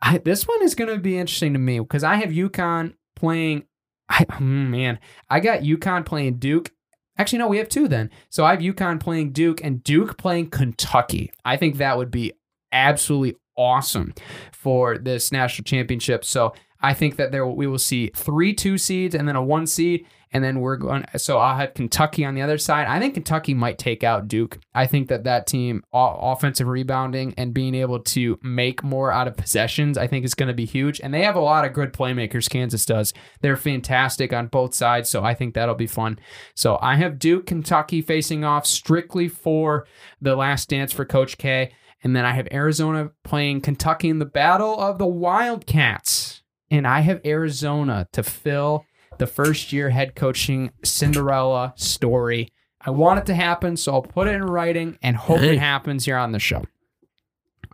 [0.00, 3.64] I, this one is going to be interesting to me because I have UConn playing.
[4.08, 4.98] I, hmm, man,
[5.30, 6.70] I got UConn playing Duke.
[7.18, 8.10] Actually, no, we have two then.
[8.30, 11.30] So I have UConn playing Duke and Duke playing Kentucky.
[11.44, 12.32] I think that would be
[12.72, 14.14] absolutely awesome
[14.52, 16.24] for this national championship.
[16.24, 19.66] So I think that there we will see three two seeds and then a one
[19.66, 21.04] seed, and then we're going.
[21.16, 22.86] So I'll have Kentucky on the other side.
[22.86, 24.58] I think Kentucky might take out Duke.
[24.74, 29.36] I think that that team offensive rebounding and being able to make more out of
[29.36, 31.00] possessions, I think is going to be huge.
[31.00, 32.48] And they have a lot of good playmakers.
[32.48, 33.12] Kansas does.
[33.40, 35.10] They're fantastic on both sides.
[35.10, 36.18] So I think that'll be fun.
[36.54, 39.86] So I have Duke, Kentucky facing off strictly for
[40.20, 41.72] the last dance for Coach K.
[42.02, 46.42] And then I have Arizona playing Kentucky in the battle of the Wildcats.
[46.70, 48.86] And I have Arizona to fill
[49.18, 52.52] the first year head coaching Cinderella story.
[52.84, 55.54] I want it to happen, so I'll put it in writing and hope Hey.
[55.54, 56.64] it happens here on the show.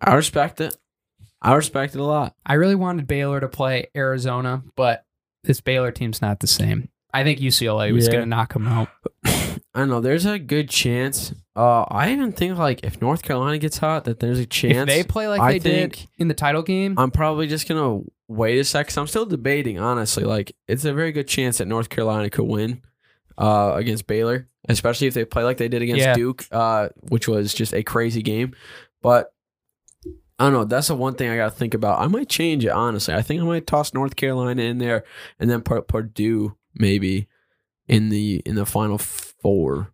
[0.01, 0.77] I respect it.
[1.41, 2.35] I respect it a lot.
[2.45, 5.05] I really wanted Baylor to play Arizona, but
[5.45, 6.89] this Baylor team's not the same.
[7.15, 8.13] I think UCLA was Yeah.
[8.13, 8.89] going to knock them out.
[9.25, 10.01] I don't know.
[10.01, 11.33] There's a good chance.
[11.57, 14.77] Uh, I even think like if North Carolina gets hot, that there's a chance.
[14.77, 17.67] If they play like I they did think- in the title game, I'm probably just
[17.69, 18.97] gonna wait a sec.
[18.97, 20.25] I'm still debating, honestly.
[20.25, 22.83] Like, it's a very good chance that North Carolina could win
[23.37, 26.15] uh, against Baylor, especially if they play like they did against Yeah.
[26.15, 28.55] Duke, uh, which was just a crazy game.
[29.03, 29.33] But
[30.39, 30.65] I don't know.
[30.65, 32.01] That's the one thing I got to think about.
[32.01, 33.15] I might change it, honestly.
[33.15, 35.05] I think I might toss North Carolina in there
[35.41, 37.27] and then put Purdue maybe
[37.89, 39.93] in the in the final four.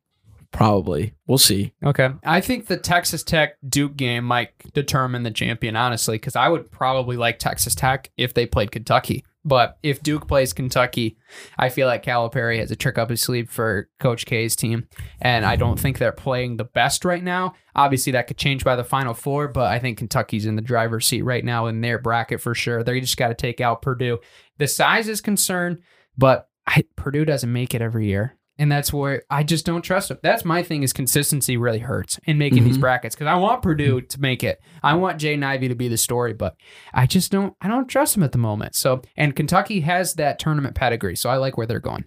[0.55, 1.15] Probably.
[1.27, 1.73] We'll see.
[1.85, 2.11] Okay.
[2.25, 6.71] I think the Texas Tech Duke game might determine the champion, honestly, because I would
[6.71, 9.25] probably like Texas Tech if they played Kentucky.
[9.45, 11.19] But if Duke plays Kentucky,
[11.59, 14.87] I feel like Calipari has a trick up his sleeve for Coach K's team.
[15.21, 17.55] And I don't think they're playing the best right now.
[17.75, 21.05] Obviously, that could change by the final four, but I think Kentucky's in the driver's
[21.05, 22.85] seat right now in their bracket for sure.
[22.85, 24.21] They just got to take out Purdue.
[24.59, 25.83] The size is concerned,
[26.17, 28.39] but I, Purdue doesn't make it every year.
[28.59, 30.19] And that's where I just don't trust them.
[30.23, 32.83] That's my thing is consistency really hurts in making these Mhm.
[32.83, 34.61] brackets because I want Purdue to make it.
[34.83, 36.55] I want Jay Ivey to be the story, but
[36.93, 38.77] I just don't I don't trust them at the moment.
[38.77, 42.05] So and Kentucky has that tournament pedigree, so I like where they're going.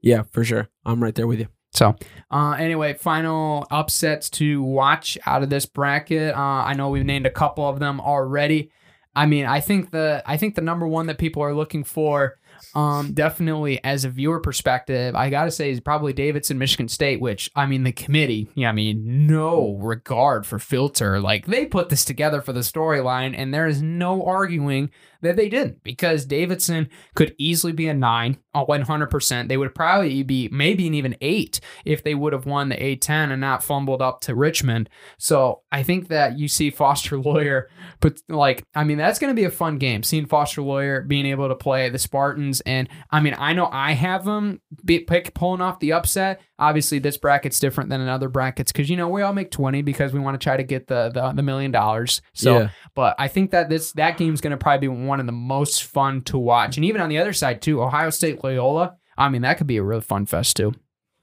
[0.00, 0.68] Yeah, for sure.
[0.86, 1.48] I'm right there with you.
[1.74, 1.94] So,
[2.30, 6.34] uh, anyway, final upsets to watch out of this bracket.
[6.34, 8.70] Uh, I know we've named a couple of them already.
[9.14, 12.38] I mean, I think the I think the number one that people are looking for,
[12.74, 17.20] um, definitely as a viewer perspective, I gotta say is probably Davidson, Michigan State.
[17.20, 21.20] Which I mean, the committee, yeah, I mean, no regard for filter.
[21.20, 24.90] Like they put this together for the storyline, and there is no arguing
[25.22, 29.48] that they didn't because Davidson could easily be a nine, a 100%.
[29.48, 33.30] They would probably be maybe an even eight if they would have won the A10
[33.32, 34.88] and not fumbled up to Richmond.
[35.18, 37.68] So I think that you see Foster Loyer,
[38.00, 40.02] but like, I mean, that's going to be a fun game.
[40.02, 42.60] Seeing Foster Loyer being able to play the Spartans.
[42.62, 46.40] And I mean, I know I have them be, pick, pulling off the upset.
[46.58, 49.82] Obviously, this bracket's different than in other brackets because, you know, we all make 20
[49.82, 52.22] because we want to try to get the, the, the million dollars.
[52.34, 52.68] So, Yeah.
[52.94, 55.84] but I think that this that game's going to probably be one of the most
[55.84, 56.76] fun to watch.
[56.76, 58.96] And even on the other side too, Ohio State Loyola.
[59.16, 60.72] I mean, that could be a really fun fest too.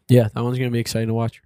[0.07, 1.41] Yeah, that one's gonna be exciting to watch.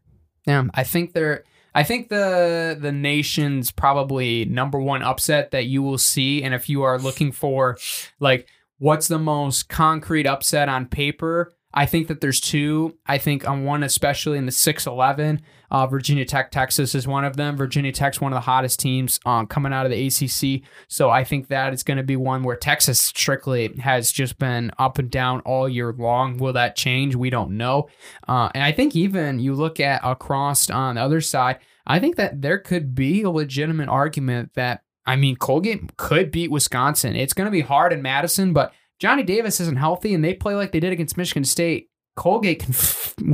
[0.45, 1.43] Yeah, I think they're.
[1.75, 6.69] I think the the nation's probably number one upset that you will see, and if
[6.69, 7.77] you are looking for
[8.19, 12.97] like what's the most concrete upset on paper, I think that there's two.
[13.05, 17.25] I think on one, especially in the six eleven, uh, Virginia Tech Texas is one
[17.25, 17.57] of them.
[17.57, 21.23] Virginia Tech's one of the hottest teams um, coming out of the ACC, so I
[21.23, 25.09] think that is going to be one where Texas strictly has just been up and
[25.09, 26.37] down all year long.
[26.37, 27.15] Will that change?
[27.15, 27.87] We don't know.
[28.27, 31.57] Uh, and I think even you look at across on the other side,
[31.87, 36.51] I think that there could be a legitimate argument that I mean Colgate could beat
[36.51, 37.15] Wisconsin.
[37.15, 40.55] It's going to be hard in Madison, but Johnny Davis isn't healthy, and they play
[40.55, 41.89] like they did against Michigan State.
[42.15, 42.73] Colgate can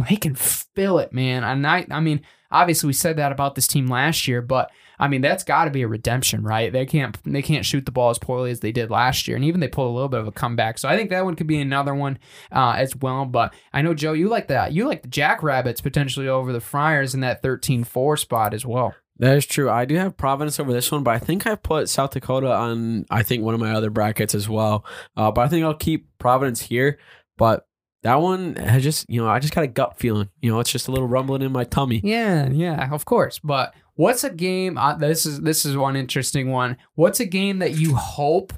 [0.09, 1.43] they can fill it, man.
[1.43, 5.07] And I I mean obviously we said that about this team last year, but I
[5.07, 6.71] mean that's got to be a redemption, right?
[6.71, 9.45] They can't they can't shoot the ball as poorly as they did last year, and
[9.45, 10.77] even they pulled a little bit of a comeback.
[10.77, 12.19] So I think that one could be another one
[12.51, 13.25] uh, as well.
[13.25, 14.73] But I know Joe, you like that.
[14.73, 18.95] You like the Jackrabbits potentially over the Friars in that 13-4 spot as well.
[19.19, 19.69] That is true.
[19.69, 23.05] I do have Providence over this one, but I think I put South Dakota on.
[23.09, 24.85] I think one of my other brackets as well.
[25.17, 26.97] Uh, but I think I'll keep Providence here.
[27.37, 27.67] But
[28.03, 30.29] that one has just you know I just got a gut feeling.
[30.41, 31.99] You know, it's just a little rumbling in my tummy.
[32.03, 33.39] Yeah, yeah, of course.
[33.39, 34.77] But what's a game?
[34.77, 36.77] Uh, this is this is one interesting one.
[36.95, 38.53] What's a game that you hope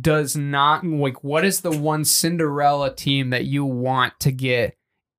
[0.00, 1.22] does not like?
[1.22, 4.77] What is the one Cinderella team that you want to get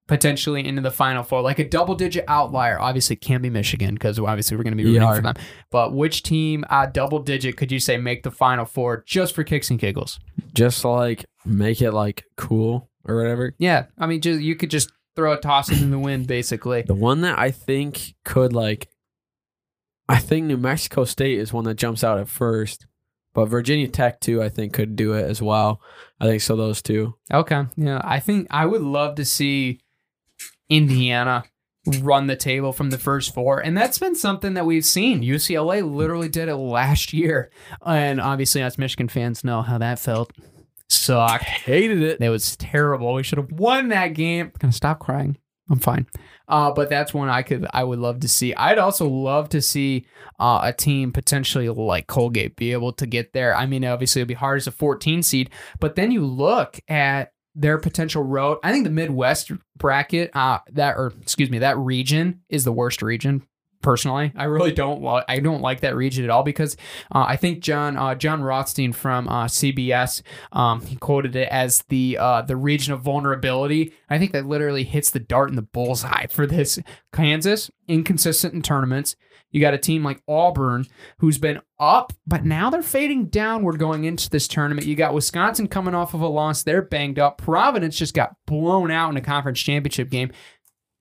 [0.09, 2.77] potentially into the final four, like a double digit outlier.
[2.81, 5.15] Obviously, can't be Michigan because obviously we're going to be rooting Yeah.
[5.15, 5.35] for them.
[5.71, 9.45] But which team, uh, double digit, could you say make the final four just for
[9.45, 10.19] kicks and giggles?
[10.53, 13.55] Just like make it like cool or whatever.
[13.59, 16.81] Yeah, I mean, just you could just throw a toss in the wind, basically.
[16.81, 18.89] The one that I think could like,
[20.07, 22.87] I think New Mexico State is one that jumps out at first,
[23.33, 24.41] but Virginia Tech too.
[24.41, 25.81] I think could do it as well.
[26.19, 26.55] I think so.
[26.55, 27.13] Those two.
[27.31, 29.81] Okay, yeah, I think I would love to see
[30.69, 31.43] Indiana
[32.01, 35.21] run the table from the first four, and that's been something that we've seen.
[35.21, 37.51] UCLA literally did it last year,
[37.85, 40.31] and obviously, us Michigan fans know how that felt.
[40.89, 41.43] Sucked.
[41.43, 42.19] Hated it.
[42.19, 43.13] It was terrible.
[43.13, 44.47] We should have won that game.
[44.47, 45.37] I'm Gonna stop crying.
[45.69, 46.07] I'm fine.
[46.47, 48.55] Uh, but that's one I could I would love to see.
[48.55, 50.07] I'd also love to see
[50.39, 53.55] uh, a team potentially like Colgate be able to get there.
[53.55, 57.33] I mean, obviously it'd be hard as a 14 seed, but then you look at
[57.59, 58.57] their potential road.
[58.63, 63.01] I think the Midwest bracket, uh, that or excuse me, that region is the worst
[63.01, 63.43] region.
[63.81, 65.23] Personally, I really don't like.
[65.29, 66.75] I don't like that region at all because
[67.15, 70.21] uh, I think Jon uh, Jon Rothstein from uh, CBS
[70.51, 73.93] um, he quoted it as the uh, the region of vulnerability.
[74.09, 76.77] I think that literally hits the dart in the bullseye for this.
[77.13, 79.15] Kansas inconsistent in tournaments.
[79.51, 80.85] You got a team like Auburn
[81.17, 84.85] who's been up, but now they're fading downward going into this tournament.
[84.85, 87.39] You got Wisconsin coming off of a loss; they're banged up.
[87.39, 90.31] Providence just got blown out in a conference championship game.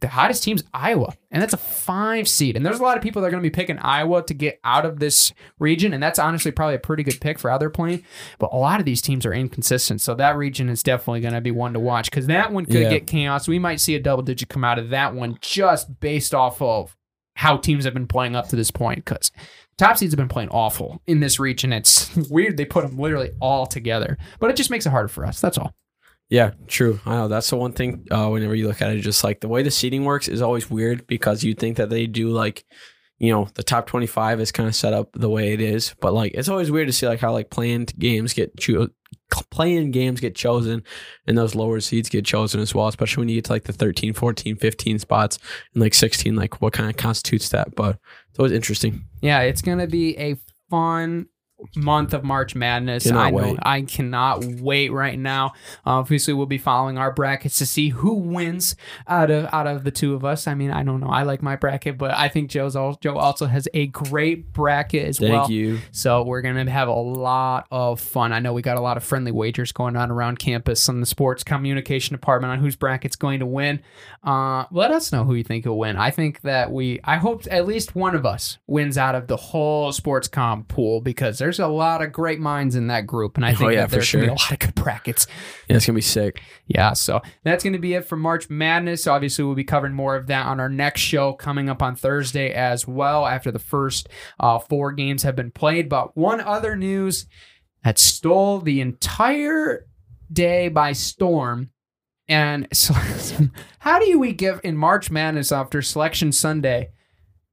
[0.01, 2.57] The hottest team's Iowa, and that's a five seed.
[2.57, 4.61] And there's a lot of people that are going to be picking Iowa to get
[4.63, 7.69] out of this region, and that's honestly probably a pretty good pick for how they're
[7.69, 8.05] playing.
[8.39, 11.41] But a lot of these teams are inconsistent, so that region is definitely going to
[11.41, 12.91] be one to watch because that one could Yeah.
[12.91, 13.49] get chaos.
[13.49, 16.95] We might see a double digit come out of that one just based off of
[17.35, 19.05] how teams have been playing up to this point.
[19.05, 19.33] Because
[19.79, 21.73] top seeds have been playing awful in this region.
[21.73, 25.27] It's weird they put them literally all together, but it just makes it harder for
[25.27, 25.41] us.
[25.41, 25.75] That's all.
[26.31, 27.01] Yeah, true.
[27.07, 28.07] I know that's the one thing.
[28.11, 30.71] Uh, whenever you look at it, just like the way the seating works is always
[30.71, 32.65] weird because you think that they do like,
[33.19, 35.95] you know, the top twenty five is kind of set up the way it is,
[36.01, 38.91] but like it's always weird to see like how like planned games get cho-
[39.51, 40.83] playing games get chosen
[41.27, 43.73] and those lower seeds get chosen as well, especially when you get to like the
[43.73, 45.39] 13, 14, 15 spots
[45.73, 47.75] and like 16, like what kind of constitutes that.
[47.75, 47.99] But
[48.29, 49.05] it's always interesting.
[49.23, 50.37] Yeah, it's gonna be a
[50.69, 51.27] fun
[51.77, 53.05] month of March Madness.
[53.05, 53.59] Cannot I know wait.
[53.63, 55.53] I cannot wait right now.
[55.87, 59.85] Uh, obviously, we'll be following our brackets to see who wins out of out of
[59.85, 60.47] the two of us.
[60.47, 61.09] I mean, I don't know.
[61.09, 65.07] I like my bracket, but I think Joe's al- Joe also has a great bracket
[65.07, 65.43] as Thank well.
[65.43, 65.79] Thank you.
[65.93, 68.33] So we're gonna have a lot of fun.
[68.33, 71.07] I know we got a lot of friendly wagers going on around campus on the
[71.07, 73.81] sports communication department on whose bracket's going to win.
[74.23, 75.97] Uh, let us know who you think will win.
[75.97, 79.37] I think that we, I hope at least one of us wins out of the
[79.37, 83.47] whole sports com pool because there's a lot of great minds in that group, and
[83.47, 85.27] I Oh, think yeah, that there's gonna be a lot of good brackets.
[85.69, 86.43] Yeah, it's gonna be sick.
[86.67, 89.07] Yeah, so that's going to be it for March Madness.
[89.07, 92.53] Obviously, we'll be covering more of that on our next show coming up on Thursday
[92.53, 95.89] as well after the first uh, four games have been played.
[95.89, 97.27] But one other news
[97.85, 99.87] that stole the entire
[100.31, 101.71] day by storm.
[102.29, 102.93] And so,
[103.79, 106.91] how do we give in March Madness after Selection Sunday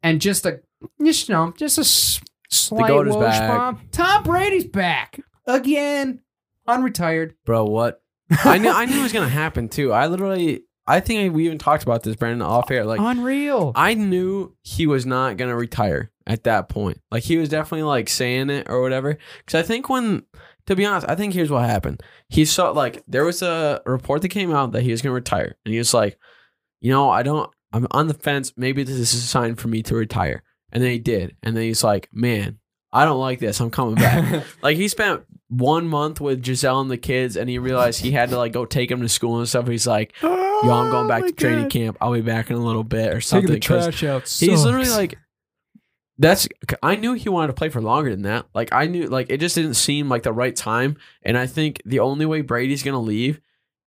[0.03, 0.59] and just a,
[1.01, 3.49] just, you know, just slight goat is back.
[3.49, 3.81] bomb?
[3.91, 6.21] Tom Brady's back again,
[6.67, 7.33] unretired.
[7.45, 8.01] Bro, what?
[8.43, 9.93] I knew I knew it was gonna happen too.
[9.93, 12.85] I literally I think we even talked about this, Brandon, off air.
[12.85, 13.71] Like Unreal.
[13.75, 16.99] I knew he was not gonna retire at that point.
[17.11, 19.17] Like he was definitely like saying it or whatever.
[19.39, 20.23] Because I think when,
[20.67, 22.01] to be honest, I think here's what happened.
[22.29, 25.55] He saw like there was a report that came out that he was gonna retire,
[25.65, 26.17] and he was like,
[26.81, 27.49] you know, I don't.
[27.73, 28.53] I'm on the fence.
[28.55, 30.43] Maybe this is a sign for me to retire.
[30.75, 31.37] And then he did.
[31.41, 32.59] And then he's like, man,
[32.91, 33.61] I don't like this.
[33.61, 34.43] I'm coming back.
[34.61, 38.29] like he spent one month with Gisele and the kids, and he realized he had
[38.31, 39.69] to like go take him to school and stuff.
[39.69, 41.97] He's like, "Yo, I'm going back oh to training camp.
[42.01, 44.27] I'll be back in a little bit or Taking something." the trash out.
[44.27, 45.17] He's literally like,
[46.17, 46.45] "That's."
[46.83, 48.45] I knew he wanted to play for longer than that.
[48.53, 50.97] Like I knew, like it just didn't seem like the right time.
[51.23, 53.39] And I think the only way Brady's gonna leave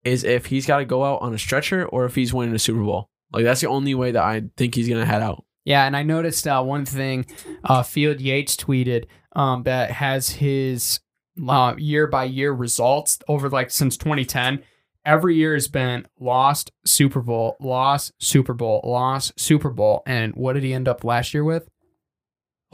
[0.04, 2.58] is if he's got to go out on a stretcher or if he's winning a
[2.58, 3.10] Super Bowl.
[3.30, 5.44] Like that's the only way that I think he's gonna head out.
[5.68, 7.26] Yeah, and I noticed uh, one thing
[7.62, 9.04] uh, Field Yates tweeted
[9.36, 11.00] um, that has his
[11.46, 14.62] uh, year by year results over like since 2010.
[15.04, 20.54] Every year has been lost Super Bowl, lost Super Bowl, lost Super Bowl, and what
[20.54, 21.68] did he end up last year with?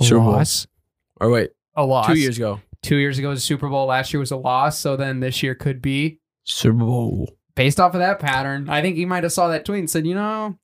[0.00, 0.32] A Super Bowl.
[0.32, 0.66] loss.
[1.20, 2.06] Or wait, A loss.
[2.06, 3.86] two years ago, Two years ago was a Super Bowl.
[3.86, 4.78] Last year was a loss.
[4.78, 7.28] So then this year could be Super Bowl.
[7.56, 8.68] based off of that pattern.
[8.68, 10.58] I think he might have saw that tweet and said, you know,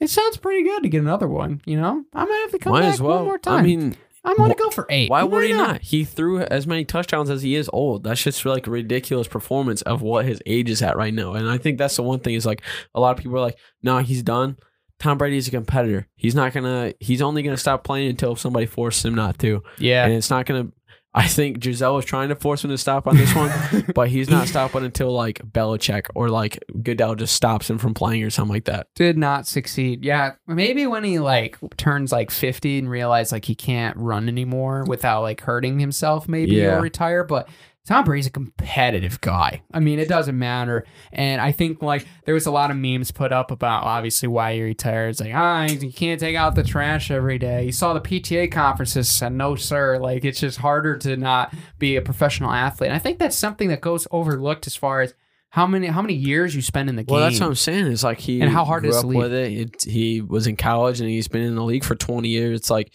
[0.00, 1.60] it sounds pretty good to get another one.
[1.64, 3.16] You know, I might have to come Might back as well.
[3.18, 3.58] one more time.
[3.60, 5.10] I mean, I'm gonna go for eight.
[5.10, 5.82] Why would he not?
[5.82, 8.04] He threw as many touchdowns as he is old.
[8.04, 11.34] That's just like a ridiculous performance of what his age is at right now.
[11.34, 12.62] And I think that's the one thing is like
[12.94, 14.56] a lot of people are like, no, he's done.
[14.98, 16.06] Tom Brady's a competitor.
[16.16, 16.94] He's not gonna.
[17.00, 19.62] He's only gonna stop playing until somebody forces him not to.
[19.78, 20.04] Yeah.
[20.04, 20.68] And it's not gonna.
[21.16, 23.52] I think Gisele was trying to force him to stop on this one,
[23.94, 28.24] but he's not stopping until like Belichick or like Goodell just stops him from playing
[28.24, 28.88] or something like that.
[28.96, 30.04] Did not succeed.
[30.04, 30.32] Yeah.
[30.48, 35.22] Maybe when he like turns like 50 and realizes like he can't run anymore without
[35.22, 36.72] like hurting himself, maybe Yeah.
[36.72, 37.22] he'll retire.
[37.22, 37.48] But
[37.86, 39.62] Tom Brady's a competitive guy.
[39.72, 40.86] I mean, it doesn't matter.
[41.12, 44.54] And I think like there was a lot of memes put up about obviously why
[44.54, 45.10] he retired.
[45.10, 47.64] It's like, ah, you can't take out the trash every day.
[47.66, 49.98] You saw the PTA conferences said, no, sir.
[49.98, 52.88] Like it's just harder to not be a professional athlete.
[52.88, 55.12] And I think that's something that goes overlooked as far as
[55.50, 57.14] how many how many years you spend in the game.
[57.14, 57.86] Well, that's what I'm saying.
[57.86, 59.52] It's like he And how hard grew is with it.
[59.52, 59.82] it.
[59.84, 62.58] He was in college and he's been in the league for 20 years.
[62.58, 62.92] It's like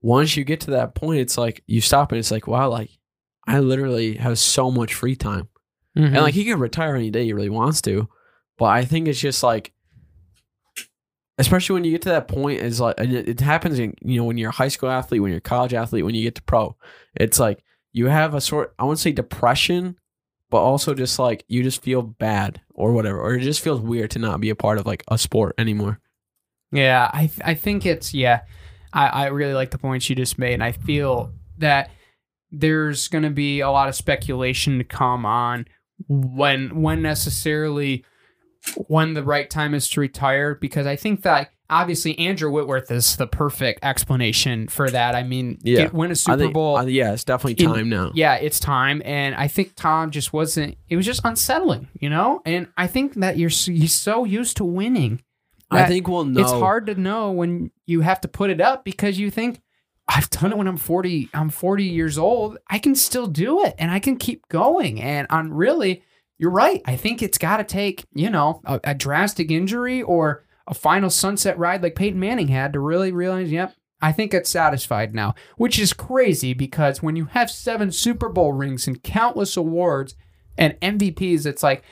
[0.00, 2.90] once you get to that point, it's like you stop and it's like wow, like
[3.46, 5.48] I literally have so much free time,
[5.96, 6.06] Mhm.
[6.06, 8.08] and like he can retire any day he really wants to,
[8.58, 9.72] but I think it's just like.
[11.36, 14.18] Especially when you get to that point, is like and it, it happens in you
[14.18, 16.36] know when you're a high school athlete, when you're a college athlete, when you get
[16.36, 16.76] to pro,
[17.16, 19.96] it's like you have a sort I wouldn't say depression,
[20.48, 24.12] but also just like you just feel bad or whatever, or it just feels weird
[24.12, 25.98] to not be a part of like a sport anymore.
[26.70, 28.42] Yeah, I th- I think it's yeah.
[28.92, 31.90] I, I really like the points you just made, and I feel that
[32.60, 35.66] there's going to be a lot of speculation to come on
[36.08, 38.04] when when necessarily
[38.88, 43.16] when the right time is to retire because I think that obviously Andrew Whitworth is
[43.16, 45.14] the perfect explanation for that.
[45.14, 45.88] I mean, Yeah.
[45.92, 46.76] win a Super think, Bowl.
[46.76, 48.10] uh, yeah, it's definitely in- time now.
[48.14, 50.76] yeah, it's time, and I think Tom just wasn't.
[50.88, 52.40] It was just unsettling, you know.
[52.46, 55.20] And I think that you're he's so used to winning
[55.70, 56.40] I think we'll know.
[56.40, 59.60] it's hard to know when you have to put it up because you think
[60.08, 63.74] I've done it when I'm 40 I'm 40 years old I can still do it
[63.78, 66.02] and I can keep going and on really
[66.38, 70.44] you're right I think it's got to take you know a, a drastic injury or
[70.66, 74.50] a final sunset ride like Peyton Manning had to really realize yep I think it's
[74.50, 79.56] satisfied now which is crazy because when you have seven Super Bowl rings and countless
[79.56, 80.14] awards
[80.58, 81.82] and MVPs it's like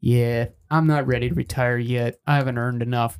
[0.00, 2.18] yeah, I'm not ready to retire yet.
[2.26, 3.18] I haven't earned enough.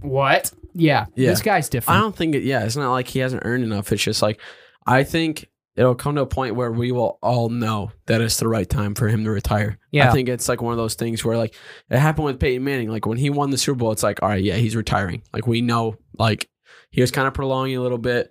[0.00, 0.52] What?
[0.74, 1.30] Yeah, Yeah.
[1.30, 1.98] this guy's different.
[1.98, 2.42] I don't think it.
[2.42, 3.92] Yeah, it's not like he hasn't earned enough.
[3.92, 4.40] It's just like
[4.86, 8.46] I think it'll come to a point where we will all know that it's the
[8.48, 9.78] right time for him to retire.
[9.90, 10.08] Yeah.
[10.08, 11.54] I think it's like one of those things where like
[11.90, 12.88] it happened with Peyton Manning.
[12.90, 15.22] Like when he won the Super Bowl, it's like all right, yeah, he's retiring.
[15.32, 16.48] Like we know, like
[16.90, 18.30] he was kind of prolonging a little bit.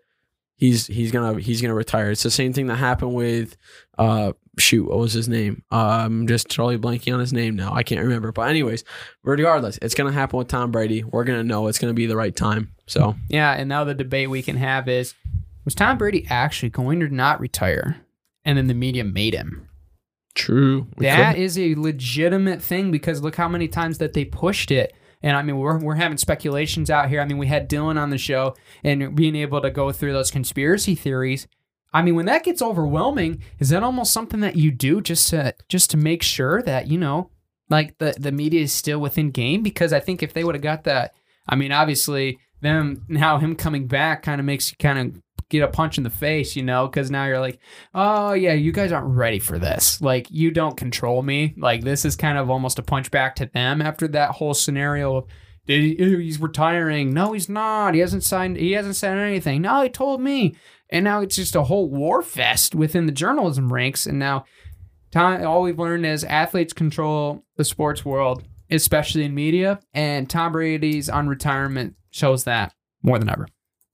[0.55, 2.11] He's he's gonna he's gonna retire.
[2.11, 3.57] It's the same thing that happened with
[3.97, 5.63] uh shoot what was his name?
[5.71, 7.73] Um, just totally blanking on his name now.
[7.73, 8.31] I can't remember.
[8.31, 8.83] But anyways,
[9.23, 11.03] regardless, it's gonna happen with Tom Brady.
[11.03, 12.71] We're gonna know it's gonna be the right time.
[12.87, 15.15] So yeah, and now the debate we can have is
[15.65, 17.97] was Tom Brady actually going to not retire?
[18.45, 19.69] And then the media made him.
[20.35, 20.87] true.
[20.97, 24.93] That is a legitimate thing because look how many times that they pushed it.
[25.21, 27.21] And I mean, we're, we're having speculations out here.
[27.21, 30.31] I mean, we had Dylan on the show and being able to go through those
[30.31, 31.47] conspiracy theories.
[31.93, 35.53] I mean, when that gets overwhelming, is that almost something that you do just to
[35.69, 37.29] just to make sure that you know,
[37.69, 39.61] like the the media is still within game?
[39.61, 41.13] Because I think if they would have got that,
[41.47, 45.61] I mean, obviously them now him coming back kind of makes you kind of get
[45.61, 47.59] a punch in the face, you know, because now you're like,
[47.93, 50.01] oh yeah, you guys aren't ready for this.
[50.01, 51.53] Like you don't control me.
[51.57, 55.17] Like this is kind of almost a punch back to them after that whole scenario
[55.17, 55.25] of
[55.65, 57.13] did he, oh, he's retiring.
[57.13, 57.93] No, he's not.
[57.93, 58.57] He hasn't signed.
[58.57, 59.61] He hasn't said anything.
[59.61, 60.55] No, he told me.
[60.89, 64.05] And now it's just a whole war fest within the journalism ranks.
[64.05, 64.45] And now,
[65.11, 69.79] Tom, all we've learned is athletes control the sports world, especially in media.
[69.93, 73.47] And Tom Brady's on retirement shows that more than ever.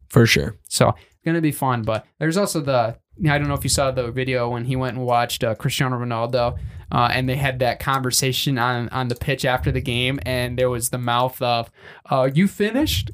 [0.09, 0.57] for sure.
[0.67, 1.83] So it's gonna be fun.
[1.83, 2.97] But there's also the
[3.27, 5.97] I don't know if you saw the video when he went and watched uh, Cristiano
[5.97, 6.57] Ronaldo,
[6.91, 10.69] uh, and they had that conversation on on the pitch after the game, and there
[10.69, 11.71] was the mouth of,
[12.09, 13.11] uh, "You finished."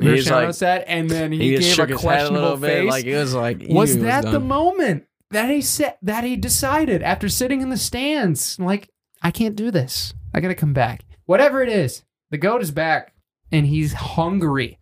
[0.00, 2.80] Cristiano like- said, and then he, He, gave shook a a questionable little face.
[2.82, 7.02] bit, like it was like was that the moment that he said that he decided
[7.02, 8.90] after sitting in the stands, like
[9.22, 10.12] I can't do this.
[10.34, 11.04] I gotta come back.
[11.26, 13.14] Whatever it is, the goat is back,
[13.52, 14.80] and he's hungry.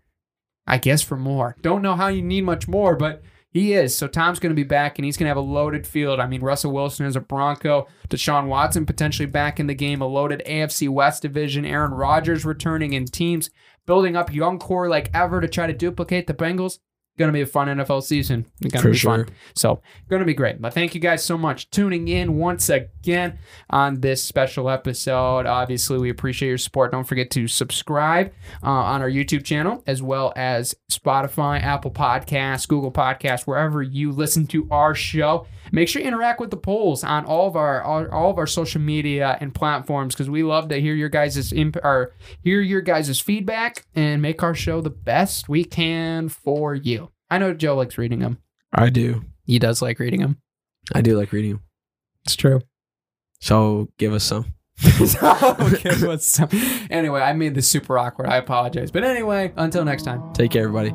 [0.66, 1.56] I guess for more.
[1.60, 3.22] Don't know how you need much more, but
[3.53, 3.96] he is.
[3.96, 6.20] So Tom's going to be back, and he's going to have a loaded field.
[6.20, 7.86] I mean, Russell Wilson is a Bronco.
[8.09, 10.00] Deshaun Watson potentially back in the game.
[10.00, 11.66] A loaded AFC West division.
[11.66, 13.50] Aaron Rodgers returning, and teams
[13.86, 16.78] building up young core like ever to try to duplicate the Bengals.
[17.18, 18.46] Going to be a fun NFL season.
[18.62, 19.24] It's Going to For be sure.
[19.26, 19.34] fun.
[19.54, 20.62] So, going to be great.
[20.62, 23.38] But thank you guys so much tuning in once again
[23.68, 25.44] on this special episode.
[25.44, 26.90] Obviously, we appreciate your support.
[26.90, 28.32] Don't forget to subscribe
[28.62, 34.10] uh, on our YouTube channel as well as Spotify, Apple Podcasts, Google Podcasts, wherever you
[34.10, 35.46] listen to our show.
[35.70, 38.46] Make sure you interact with the polls on all of our all, all of our
[38.46, 42.80] social media and platforms because we love to hear your guys' imp- or hear your
[42.80, 47.10] guys' feedback and make our show the best we can for you.
[47.33, 48.37] I know Joe likes reading them.
[48.74, 49.24] I do.
[49.47, 50.37] He does like reading them.
[50.95, 51.62] I do like reading them.
[52.26, 52.61] It's true.
[53.41, 54.53] So give us some.
[54.85, 56.39] okay, what's
[56.91, 58.26] anyway, I made this super awkward.
[58.26, 58.91] I apologize.
[58.91, 60.35] But anyway, until next time.
[60.35, 60.95] Take care, everybody.